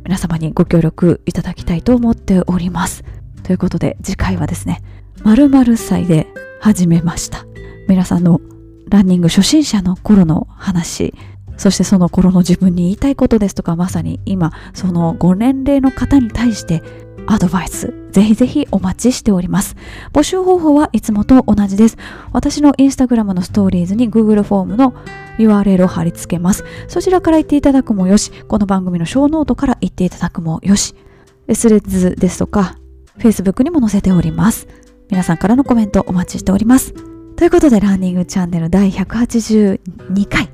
[0.03, 3.03] 皆様にご協力いただきたいと思っております。
[3.43, 4.81] ということで次回はですね
[5.23, 6.27] 〇〇歳で
[6.59, 7.45] 始めました。
[7.87, 8.41] 皆さんの
[8.89, 11.13] ランニング初心者の頃の話
[11.57, 16.81] そしてその頃の自分に言いたいことですとかまさに今そのご年齢の方に対して
[17.27, 19.75] アドバイスぜひぜひお待ちしております。
[20.13, 21.97] 募集方法はいつもと同じです。
[22.33, 24.93] 私のインスタグラムのストーリーズに Google フォームの
[25.37, 26.63] URL を貼り付けます。
[26.87, 30.95] そちらから行っていただくもよし、この番組のショーノートから行っていただくもよし、
[31.53, 32.77] スレッズですとか
[33.19, 34.67] Facebook にも載せております。
[35.09, 37.08] 皆さんからのコメントお待ちしております。
[37.39, 40.49] ということで、ランニングチャンネル第182回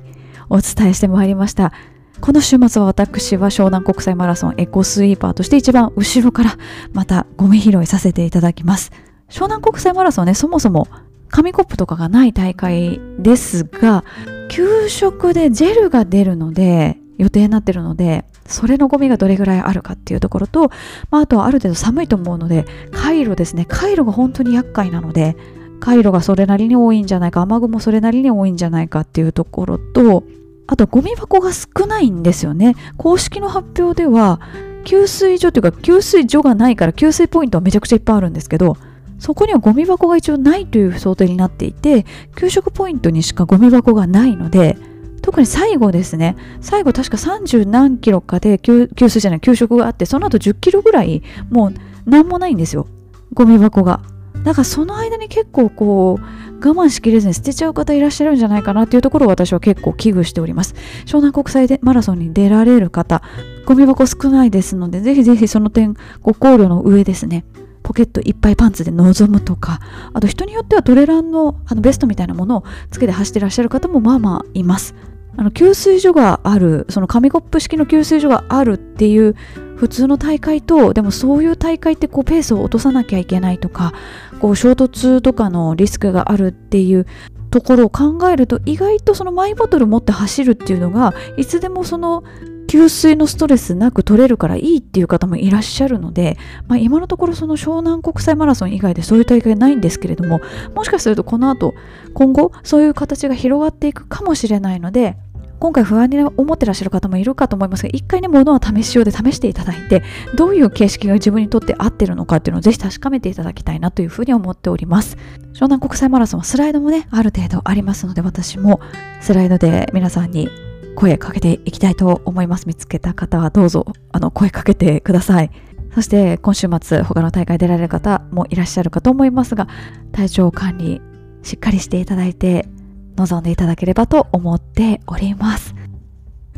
[0.48, 1.72] お伝えしてまいりました。
[2.20, 6.56] この週末は私は湘南国際マラソンエコスイーパーとして一番後ろから
[6.92, 8.92] またゴミ拾いさせていただきます。
[9.28, 10.86] 湘南国際マラソンね、そもそも
[11.28, 14.04] 紙コップとかがない大会ですが、
[14.48, 20.70] 給食でジェルが出るので、予定になってるので、それのゴミがどれぐらいあるかっていうところと、
[21.10, 23.66] まあ、あとはある程度寒いと思うので、回路ですね。
[23.68, 25.36] 回路が本当に厄介なので、
[25.80, 30.24] 回路がそれなりに多いんじゃないか、雨雲それなりに多いんじゃないかっていうところと、
[30.66, 32.74] あとゴミ箱が少ないんですよね。
[32.96, 34.40] 公式の発表では、
[34.84, 38.76] 給水所というか給水所がないから給水ポイントはめちゃくちゃいっぱいあるんですけど、
[39.18, 42.04] そこにはゴミ箱が一応ないという想定になっていて、
[42.36, 44.76] 給食ポイントにしかゴミ箱がないので、
[45.22, 51.74] 特に最後ですね、最後確か30何キロかで給水じゃない、給食があって、その後10キロぐらい、もう
[52.04, 52.86] 何もないんですよ。
[53.32, 54.02] ゴミ箱が。
[54.46, 56.24] だからその間に結構こう
[56.66, 60.76] 我慢しきれずに捨てちゃう方いらっしゃるんじゃないかなっていうところを私は結構危惧しております。
[61.04, 63.22] 湘南国際でマラソンに出られる方
[63.64, 67.44] ゴミ箱少ないですのでぜひぜひその点ご考慮の上ですね。
[67.82, 69.80] ポケットいっぱいパンツで臨むとか
[70.12, 74.94] あと人によってはトレランのあのベストみたいなものをつけて走ってらっしゃる方もまあまあいます。
[75.36, 79.34] あの給水所があるその紙コップ式の給水所があるっていう
[79.76, 83.92] 普通の大会とでもそういう大会ってこうペースを落とさなきゃいけないとか
[84.40, 87.06] こう衝突とかのリスクがあるっていう
[87.50, 92.24] ところを考えると意外とそのマイボトル持って走るっていうのがいつでもその
[92.66, 96.36] 給水のストレスなく取れるからいいっていう方もいらっしゃるので、
[96.66, 100.40] まあ、今のところその湘南国際マラソン以外でそういう大会ないんですけれども
[100.74, 101.74] もしかするとこの後
[102.14, 105.16] 今後そういう形が広がっていくかもしれないので
[105.58, 110.02] 今回不安に思ってらっしゃる方もいるかと思いますが一回ね物は試しようで試していただいて
[110.34, 115.16] どういう形式が自分にとって合ってるのかっていうのをぜひ確かめていただきたいなというふうに思っております。
[115.54, 118.80] 湘南国際マラソンはスライドもねある程度ありますので私も
[119.20, 120.50] スライドで皆さんに
[120.94, 122.66] 声かけていきたいと思います。
[122.66, 125.50] 見つけた方はどうぞあの声かけてください。
[125.94, 129.66] そして今週末他の大会出られる方もいらっしゃるかと思いますが
[130.12, 131.00] 体調管理
[131.42, 132.68] しっかりしていただいて
[133.16, 135.74] 望んでいただければと思っております。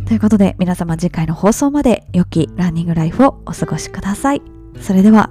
[0.06, 4.43] ということで皆様次回の放送まで良きランニングライフをお過ごしください。
[4.80, 5.30] それでは